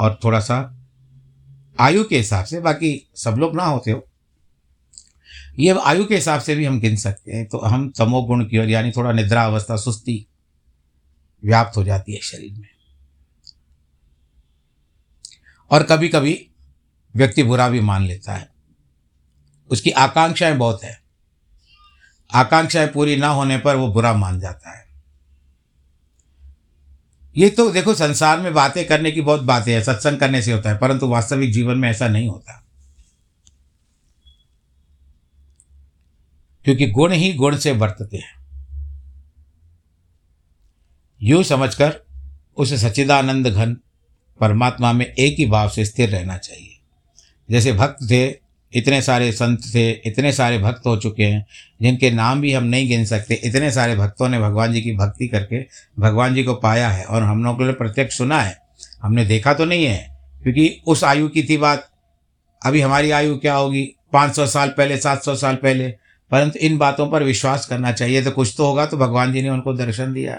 और 0.01 0.19
थोड़ा 0.25 0.41
सा 0.41 0.59
आयु 1.81 2.05
के 2.05 2.17
हिसाब 2.17 2.45
से, 2.45 2.61
बाकी 2.61 3.11
सब 3.17 3.37
लोग 3.39 3.57
ना 3.57 3.65
होते 3.65 3.91
हो। 3.91 4.07
ये 5.59 5.79
आयु 5.81 6.05
के 6.05 6.15
हिसाब 6.15 6.41
से 6.41 6.55
भी 6.55 6.65
हम 6.65 6.81
गिन 6.81 6.97
सकते 6.97 7.33
हैं 7.33 7.47
तो 7.47 7.59
हम 7.59 7.91
तमोगुण 7.91 8.45
की 8.45 8.59
ओर, 8.59 8.69
यानी 8.69 8.91
थोड़ा 8.91 9.13
निद्रा 9.13 9.45
अवस्था 9.45 9.77
सुस्ती 9.77 10.27
व्याप्त 11.45 11.77
हो 11.77 11.85
जाती 11.85 12.13
है 12.13 12.21
शरीर 12.21 12.53
में। 12.53 12.69
और 15.71 15.83
कभी 15.83 16.09
कभी 16.09 16.51
व्यक्ति 17.17 17.43
बुरा 17.43 17.69
भी 17.69 17.81
मान 17.81 18.03
लेता 18.03 18.35
है। 18.35 18.56
उसकी 19.71 19.91
आकांक्षाएँ 19.91 20.55
बहुत 20.55 20.85
है। 20.85 21.03
आकांक्षाएँ 22.35 22.89
पूरी 22.89 23.17
ना 23.17 23.29
होने 23.29 23.59
पर 23.59 23.77
वो 23.77 23.89
बुरा 23.89 24.13
मान 24.13 24.41
जाता 24.41 24.79
है। 24.79 24.87
ये 27.37 27.51
तो 27.51 27.71
देखो, 27.71 27.95
संसार 27.95 28.41
में 28.41 28.55
बातें 28.55 28.87
करने 28.87 29.13
की 29.13 29.21
बहुत 29.21 29.41
बातें 29.41 29.75
हैं, 29.75 29.83
सत्संग 29.83 30.19
करने 30.19 30.43
से 30.43 30.53
होता 30.53 30.71
है, 30.71 30.79
परंतु 30.79 31.09
वास्तविक 31.09 31.53
जीवन 31.53 31.79
में 31.79 31.91
ऐसा 31.91 32.09
नहीं 32.09 32.29
होता। 32.29 32.65
क्योंकि 36.65 36.91
गुण 36.91 37.13
ही 37.13 37.33
गुण 37.33 37.57
से 37.57 37.73
वर्तते 37.73 38.17
हैं। 38.17 38.37
यूँ 41.23 41.43
समझकर 41.43 42.01
उस 42.57 42.75
सच्चिदानंद 42.75 43.47
घन 43.47 43.77
परमात्मा 44.41 44.93
में 44.93 45.07
एक 45.07 45.39
ही 45.39 45.47
भाव 45.47 45.69
से 45.69 45.85
स्थिर 45.85 46.09
रहना 46.09 46.39
चाहिए। 46.39 46.79
जैसे 47.51 47.73
भक्त 47.73 48.11
थे 48.11 48.46
इतने 48.77 49.01
सारे 49.03 49.31
संत 49.33 49.61
थे, 49.75 49.91
इतने 49.91 50.33
सारे 50.33 50.59
भक्त 50.59 50.87
हो 50.87 50.97
चुके 50.97 51.25
हैं, 51.25 51.45
जिनके 51.83 52.11
नाम 52.11 52.41
भी 52.41 52.53
हम 52.53 52.65
नहीं 52.65 52.89
गिन 52.89 53.05
सकते, 53.05 53.35
इतने 53.35 53.71
सारे 53.71 53.97
भक्तों 53.97 54.29
ने 54.29 54.39
भगवान 54.39 54.73
जी 54.73 54.83
की 54.83 54.93
भक्ति 54.93 55.29
करके 55.29 55.65
भगवान 55.99 56.35
जी 56.35 56.45
को 56.45 56.55
पाया 56.55 56.89
है 56.89 57.05
और 57.05 57.23
हम 57.23 57.45
लोगों 57.45 57.67
ने 57.67 57.73
प्रत्यक्ष 57.73 58.19
सुना 58.19 58.41
है। 58.41 58.57
हमने 59.03 59.25
देखा 59.25 59.55
तो 59.55 59.65
नहीं 59.65 59.85
है, 59.85 60.17
क्योंकि 60.43 60.83
उस 60.87 61.05
आयु 61.05 61.29
की 61.29 61.43
थी 61.43 61.57
बात। 61.57 61.89
अभी 62.63 62.81
हमारी 62.81 63.11
आयु 63.11 63.37
क्या 63.37 63.55
होगी? 63.55 63.83
पाँच 64.13 64.37
सौ 64.37 64.47
साल 64.47 64.69
पहले, 64.69 64.97
सात 64.97 65.25
सौ 65.25 65.35
साल 65.37 65.55
पहले। 65.55 65.89
परंतु 66.31 66.59
इन 66.59 66.77
बातों 66.79 67.07
पर 67.09 67.23
विश्वास 67.23 67.67
करना 67.67 67.93
चाहिए 67.93 68.23
तो 68.23 68.31
कुछ 68.31 68.55
तो 68.57 68.67
होगा 68.67 68.87
तो 68.87 68.97
भगवान 68.97 69.33
जी 69.33 69.43
ने 69.43 69.49
उनको 69.49 69.73
दर्शन 69.73 70.13
दिया। 70.13 70.39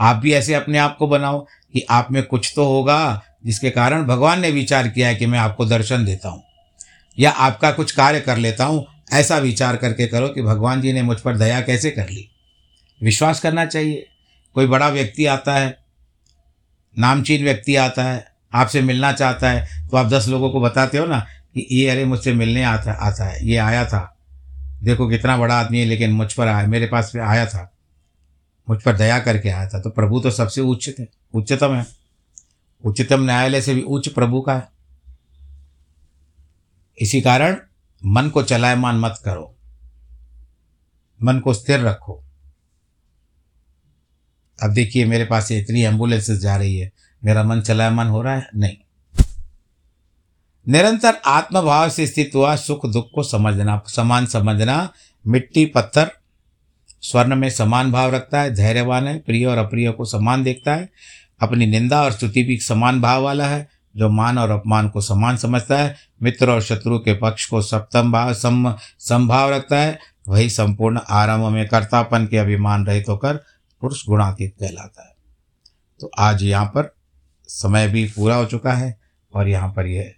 आप 0.00 0.16
भी 0.16 0.32
ऐसे 0.32 0.54
अपने 0.54 0.78
आप 0.78 0.96
को 0.96 1.06
बनाओ 1.06 1.40
कि 1.74 1.86
आप 1.90 2.08
में 2.12 2.22
कुछ 2.22 2.52
तो 2.56 2.64
होगा, 2.64 3.22
जिसके 3.46 3.70
कारण 3.70 4.04
भगवान 4.04 4.40
ने 4.40 4.50
विचार 4.50 4.88
किया 4.88 5.08
है 5.08 5.14
कि 5.14 5.26
मैं 5.26 5.38
आपको 5.38 5.66
दर्शन 5.66 6.04
देता 6.04 6.28
हूँ। 6.28 6.42
या 7.18 7.30
आपका 7.30 7.70
कुछ 7.70 7.92
कार्य 7.92 8.20
कर 8.20 8.36
लेता 8.36 8.64
हूँ, 8.64 8.86
ऐसा 9.12 9.38
विचार 9.38 9.76
करके 9.76 10.06
करो 10.06 10.28
कि 10.28 10.42
भगवान 10.42 10.80
जी 10.80 10.92
ने 10.92 11.02
मुझ 11.02 11.18
पर 11.20 11.36
दया 11.36 11.60
कैसे 11.60 11.90
कर 11.90 12.08
ली। 12.08 12.28
विश्वास 13.00 13.40
करना 13.40 13.64
चाहिए। 13.66 14.06
कोई 14.54 14.66
बड़ा 14.66 14.88
व्यक्ति 14.88 15.26
आता 15.26 15.54
है, 15.54 15.76
नामचीन 16.96 17.44
व्यक्ति 17.44 17.76
आता 17.76 18.02
है, 18.02 18.24
आपसे 18.52 18.80
मिलना 18.82 19.12
चाहता 19.12 19.50
है 19.50 19.88
तो 19.88 19.96
आप 19.96 20.06
दस 20.06 20.28
लोगों 20.28 20.50
को 20.50 20.60
बताते 20.60 20.98
हो 20.98 21.06
ना 21.06 21.18
कि 21.54 21.66
ये 21.72 21.88
अरे 21.88 22.04
मुझसे 22.04 22.32
मिलने 22.32 22.62
आता 22.64 22.92
आता 22.92 23.24
है, 23.24 23.46
ये 23.46 23.56
आया 23.56 23.84
था। 23.84 24.14
देखो 24.82 25.08
कितना 25.08 25.36
बड़ा 25.36 25.54
आदमी 25.54 25.78
है, 25.78 25.84
लेकिन 25.84 26.12
मुझ 26.12 26.32
पर 26.32 26.48
आया, 26.48 26.66
मेरे 26.66 26.86
पास 26.86 27.12
में 27.14 27.22
आया 27.22 27.46
था। 27.46 27.72
मुझ 28.68 28.82
पर 28.82 28.96
दया 28.96 29.18
करके 29.18 29.48
आया 29.48 29.68
था। 29.68 29.80
तो 29.80 29.90
प्रभु 29.90 30.20
तो 30.20 30.30
सबसे 30.30 30.60
उच्च 30.60 30.88
थे 30.98 31.06
उच्चतम 31.34 31.74
है। 31.74 31.86
उच्चतम 32.84 33.24
न्यायालय 33.24 33.60
से 33.60 33.74
भी 33.74 33.82
उच्च 33.82 34.08
प्रभु 34.08 34.40
का 34.40 34.54
है। 34.54 34.68
इसी 37.00 37.20
कारण 37.20 37.56
मन 38.06 38.28
को 38.28 38.42
चलायमान 38.42 38.96
मत 38.96 39.20
करो। 39.24 39.56
मन 41.22 41.38
को 41.38 41.54
स्थिर 41.54 41.80
रखो। 41.80 42.24
अब 44.62 44.72
देखिए, 44.72 45.04
मेरे 45.04 45.24
पास 45.24 45.52
इतनी 45.52 45.82
एम्बुलेंसेस 45.82 46.38
जा 46.38 46.56
रही 46.56 46.78
है। 46.78 46.92
मेरा 47.24 47.42
मन 47.42 47.60
चलायमान 47.60 48.06
हो 48.06 48.22
रहा 48.22 48.34
है? 48.34 48.50
नहीं। 48.56 48.76
निरंतर 50.68 51.14
आत्मभाव 51.26 51.90
से 51.90 52.06
स्थित 52.06 52.30
हुआ 52.34 52.56
सुख 52.56 52.86
दुख 52.86 53.10
को 53.14 53.22
समझना, 53.22 53.82
समान 53.86 54.26
समझना, 54.26 54.92
मिट्टी, 55.26 55.66
पत्थर, 55.66 56.10
स्वर्ण 57.02 57.36
में 57.36 57.50
समान 57.50 57.92
भाव 57.92 58.14
रखता 58.14 58.40
है, 58.40 58.54
धैर्यवान 58.54 59.08
है, 59.08 59.18
प्रिय 59.18 59.46
और 59.46 59.58
अप्रिय 59.58 59.90
को 59.90 60.04
समान 60.04 60.42
देखता 60.42 60.74
है, 60.74 60.92
अपनी 61.40 61.66
निंदा 61.66 62.02
और 62.02 62.12
स्तुति 62.12 62.42
भी 62.42 62.58
समान 62.58 63.00
भाव 63.00 63.22
वाला 63.22 63.48
है। 63.48 63.77
जो 63.98 64.08
मान 64.10 64.38
और 64.38 64.50
अपमान 64.50 64.88
को 64.88 65.00
समान 65.00 65.36
समझता 65.36 65.78
है, 65.78 65.94
मित्र 66.22 66.50
और 66.50 66.60
शत्रु 66.62 66.98
के 66.98 67.14
पक्ष 67.14 67.46
को 67.46 67.62
सप्तम 67.62 68.12
भाव 68.12 68.32
सम 68.34 68.74
संभाव 69.00 69.50
रखता 69.50 69.78
है, 69.78 69.98
वही 70.28 70.50
संपूर्ण 70.50 71.00
आरंभ 71.10 71.46
में 71.46 71.66
कर्तापन 71.68 72.26
के 72.26 72.38
अभिमान 72.38 72.86
रहित 72.86 73.08
होकर 73.08 73.36
पुरुष 73.82 74.06
गुणातीत 74.06 74.54
कहलाता 74.60 75.02
है। 75.02 75.14
तो 76.00 76.10
आज 76.18 76.42
यहाँ 76.42 76.66
पर 76.66 76.94
समय 77.48 77.88
भी 77.88 78.04
पूरा 78.06 78.34
हो 78.36 78.44
चुका 78.44 78.72
है 78.72 78.96
और 79.32 79.48
यहाँ 79.48 79.72
पर 79.72 79.86
यह 79.86 80.12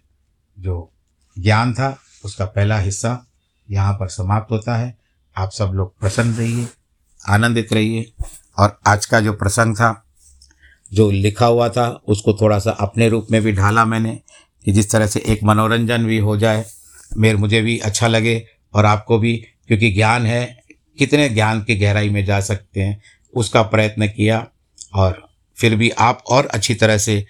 जो 0.57 0.91
ज्ञान 1.37 1.73
था, 1.73 1.97
उसका 2.25 2.45
पहला 2.45 2.77
हिस्सा 2.77 3.17
यहाँ 3.69 3.93
पर 3.93 4.07
समाप्त 4.07 4.51
होता 4.51 4.75
है। 4.75 4.95
आप 5.35 5.51
सब 5.51 5.71
लोग 5.73 5.97
प्रसन्न 5.99 6.33
रहिए, 6.33 6.67
आनंदित 7.21 7.73
रहिए 7.73 8.11
और 8.57 8.79
आज 8.87 9.05
का 9.05 9.19
जो 9.19 9.33
प्रसंग 9.33 9.75
था 9.75 9.91
जो 10.93 11.11
लिखा 11.11 11.45
हुआ 11.45 11.69
था, 11.69 12.01
उसको 12.07 12.33
थोड़ा 12.33 12.59
सा 12.59 12.71
अपने 12.71 13.09
रूप 13.09 13.27
में 13.31 13.41
भी 13.41 13.51
ढाला 13.51 13.85
मैंने, 13.85 14.19
कि 14.65 14.71
जिस 14.71 14.91
तरह 14.91 15.07
से 15.07 15.19
एक 15.19 15.43
मनोरंजन 15.43 16.05
भी 16.05 16.17
हो 16.17 16.37
जाए। 16.37 16.65
मेरे, 17.17 17.37
मुझे 17.37 17.61
भी 17.61 17.79
अच्छा 17.79 18.07
लगे 18.07 18.47
और 18.73 18.85
आपको 18.85 19.17
भी, 19.17 19.37
क्योंकि 19.67 19.91
ज्ञान 19.91 20.25
है, 20.25 20.63
कितने 20.99 21.29
ज्ञान 21.29 21.63
की 21.63 21.75
गहराई 21.75 22.09
में 22.09 22.25
जा 22.25 22.39
सकते 22.39 22.81
हैं, 22.81 23.01
उसका 23.35 23.61
प्रयत्न 23.61 24.07
किया 24.07 24.47
और 24.93 25.29
फिर 25.57 25.75
भी 25.75 25.89
आप 25.89 26.23
और 26.29 26.45
अच्छी 26.45 26.75
तरह 26.75 26.97
से 26.97 27.25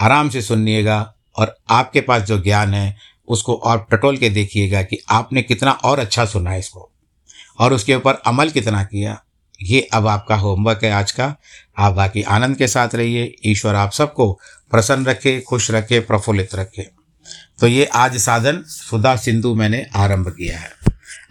आराम 0.00 0.28
से 0.28 0.42
सुनिएगा 0.42 1.14
और 1.36 1.56
आपके 1.70 2.00
पास 2.00 2.22
जो 2.22 2.42
ज्ञान 2.42 2.74
है, 2.74 2.96
उसको 3.28 3.54
और 3.54 3.86
टटोल 3.92 4.16
के 4.16 4.30
देखिएगा 4.30 4.82
कि 4.82 4.98
आपने 5.08 5.42
कितना 5.42 5.70
और 5.70 5.98
अच्छा 5.98 6.24
सुना 6.24 6.50
है 6.50 6.58
इसको। 6.58 6.90
और 7.58 7.72
उसके 7.72 7.94
ऊपर 7.94 8.14
अमल 8.14 8.50
कितना 8.50 8.84
किया। 8.84 9.22
ये 9.64 9.80
अब 9.80 10.06
आपका 10.06 10.36
होमवर्क 10.36 10.84
है 10.84 10.90
आज 10.90 11.12
का। 11.12 11.36
आप 11.78 11.92
बाकी 11.92 12.22
आनंद 12.22 12.56
के 12.56 12.66
साथ 12.66 12.94
रहिए। 12.94 13.34
ईश्वर 13.46 13.74
आप 13.74 13.92
सबको 13.92 14.40
प्रसन्न 14.70 15.04
रखे, 15.04 15.40
खुश 15.40 15.70
रखे, 15.70 16.00
प्रफुल्लित 16.00 16.54
रखे। 16.54 16.82
तो 17.60 17.66
ये 17.66 17.84
आज 17.84 18.16
साधन 18.16 18.62
सुधा 18.66 19.16
सिंधु 19.16 19.54
मैंने 19.54 19.86
आरंभ 19.96 20.28
किया 20.28 20.58
है। 20.58 20.72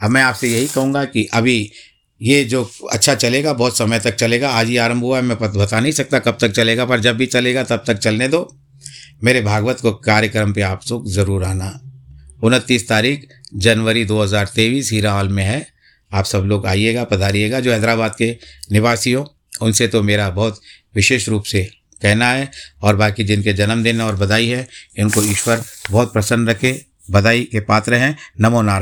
अब 0.02 0.10
मैं 0.10 0.24
आपसे 0.24 0.48
यही 0.48 0.68
कहूँगा 0.68 1.06
कि 1.06 1.26
अभी 1.34 1.72
ये 2.22 2.44
जो 2.44 2.72
अच्छा 2.92 3.16
चलेगा, 3.16 3.54
बहुत 3.54 3.78
समय 3.78 4.00
तक 4.00 4.16
चलेगा। 4.16 4.50
आज 4.50 4.68
ही 4.68 4.78
आरंभ 4.78 5.04
हुआ 5.04 5.18
है, 5.18 5.24
मैं 5.24 5.38
बता 5.40 5.80
नहीं 5.80 5.92
सकता 5.92 6.20
कब 6.20 6.38
तक 6.42 6.52
चलेगा, 6.52 6.86
पर 6.86 7.00
जब 7.00 7.18
भी 7.18 7.26
चलेगा 7.26 7.64
तब 7.64 7.84
तक 7.88 7.98
चलने 7.98 8.28
दो। 8.28 8.56
मेरे 9.24 9.42
भागवत 9.42 9.80
को 9.80 9.92
कार्यक्रम 9.92 10.54
पे 10.54 10.62
आप 10.62 10.82
सब 10.82 11.04
ज़रूर 11.08 11.44
आना। 11.44 11.80
उनतीस 12.44 12.90
तारीख, 12.90 13.28
जनवरी 13.56 14.06
2023 14.06 14.92
हीरा 14.92 15.12
हॉल 15.12 15.30
में 15.30 15.44
है। 15.44 15.73
आप 16.14 16.26
सब 16.26 16.40
लोग 16.40 16.66
आइएगा, 16.66 17.04
पधारिएगा, 17.04 17.60
जो 17.60 17.72
हैदराबाद 17.72 18.16
के 18.16 18.38
निवासी 18.72 19.12
हो, 19.12 19.36
उनसे 19.62 19.88
तो 19.88 20.04
मेरा 20.04 20.30
बहुत 20.30 20.62
विशेष 20.96 21.30
रूप 21.30 21.44
से 21.44 21.72
कहना 22.02 22.30
है 22.30 22.52
और 22.82 22.96
बाकी 22.96 23.24
जिनके 23.24 23.54
जन्मदिन 23.54 24.02
और 24.02 24.16
बधाई 24.16 24.48
है, 24.48 24.68
इनको 24.98 25.24
ईश्वर 25.24 25.62
बहुत 25.92 26.14
प्रसन्न 26.14 26.48
रखे, 26.48 26.86
बधाई 27.12 27.44
के 27.44 27.60
पात्र 27.60 27.94
हैं। 27.94 28.18
नमो 28.42 28.62
नारायण। 28.62 28.82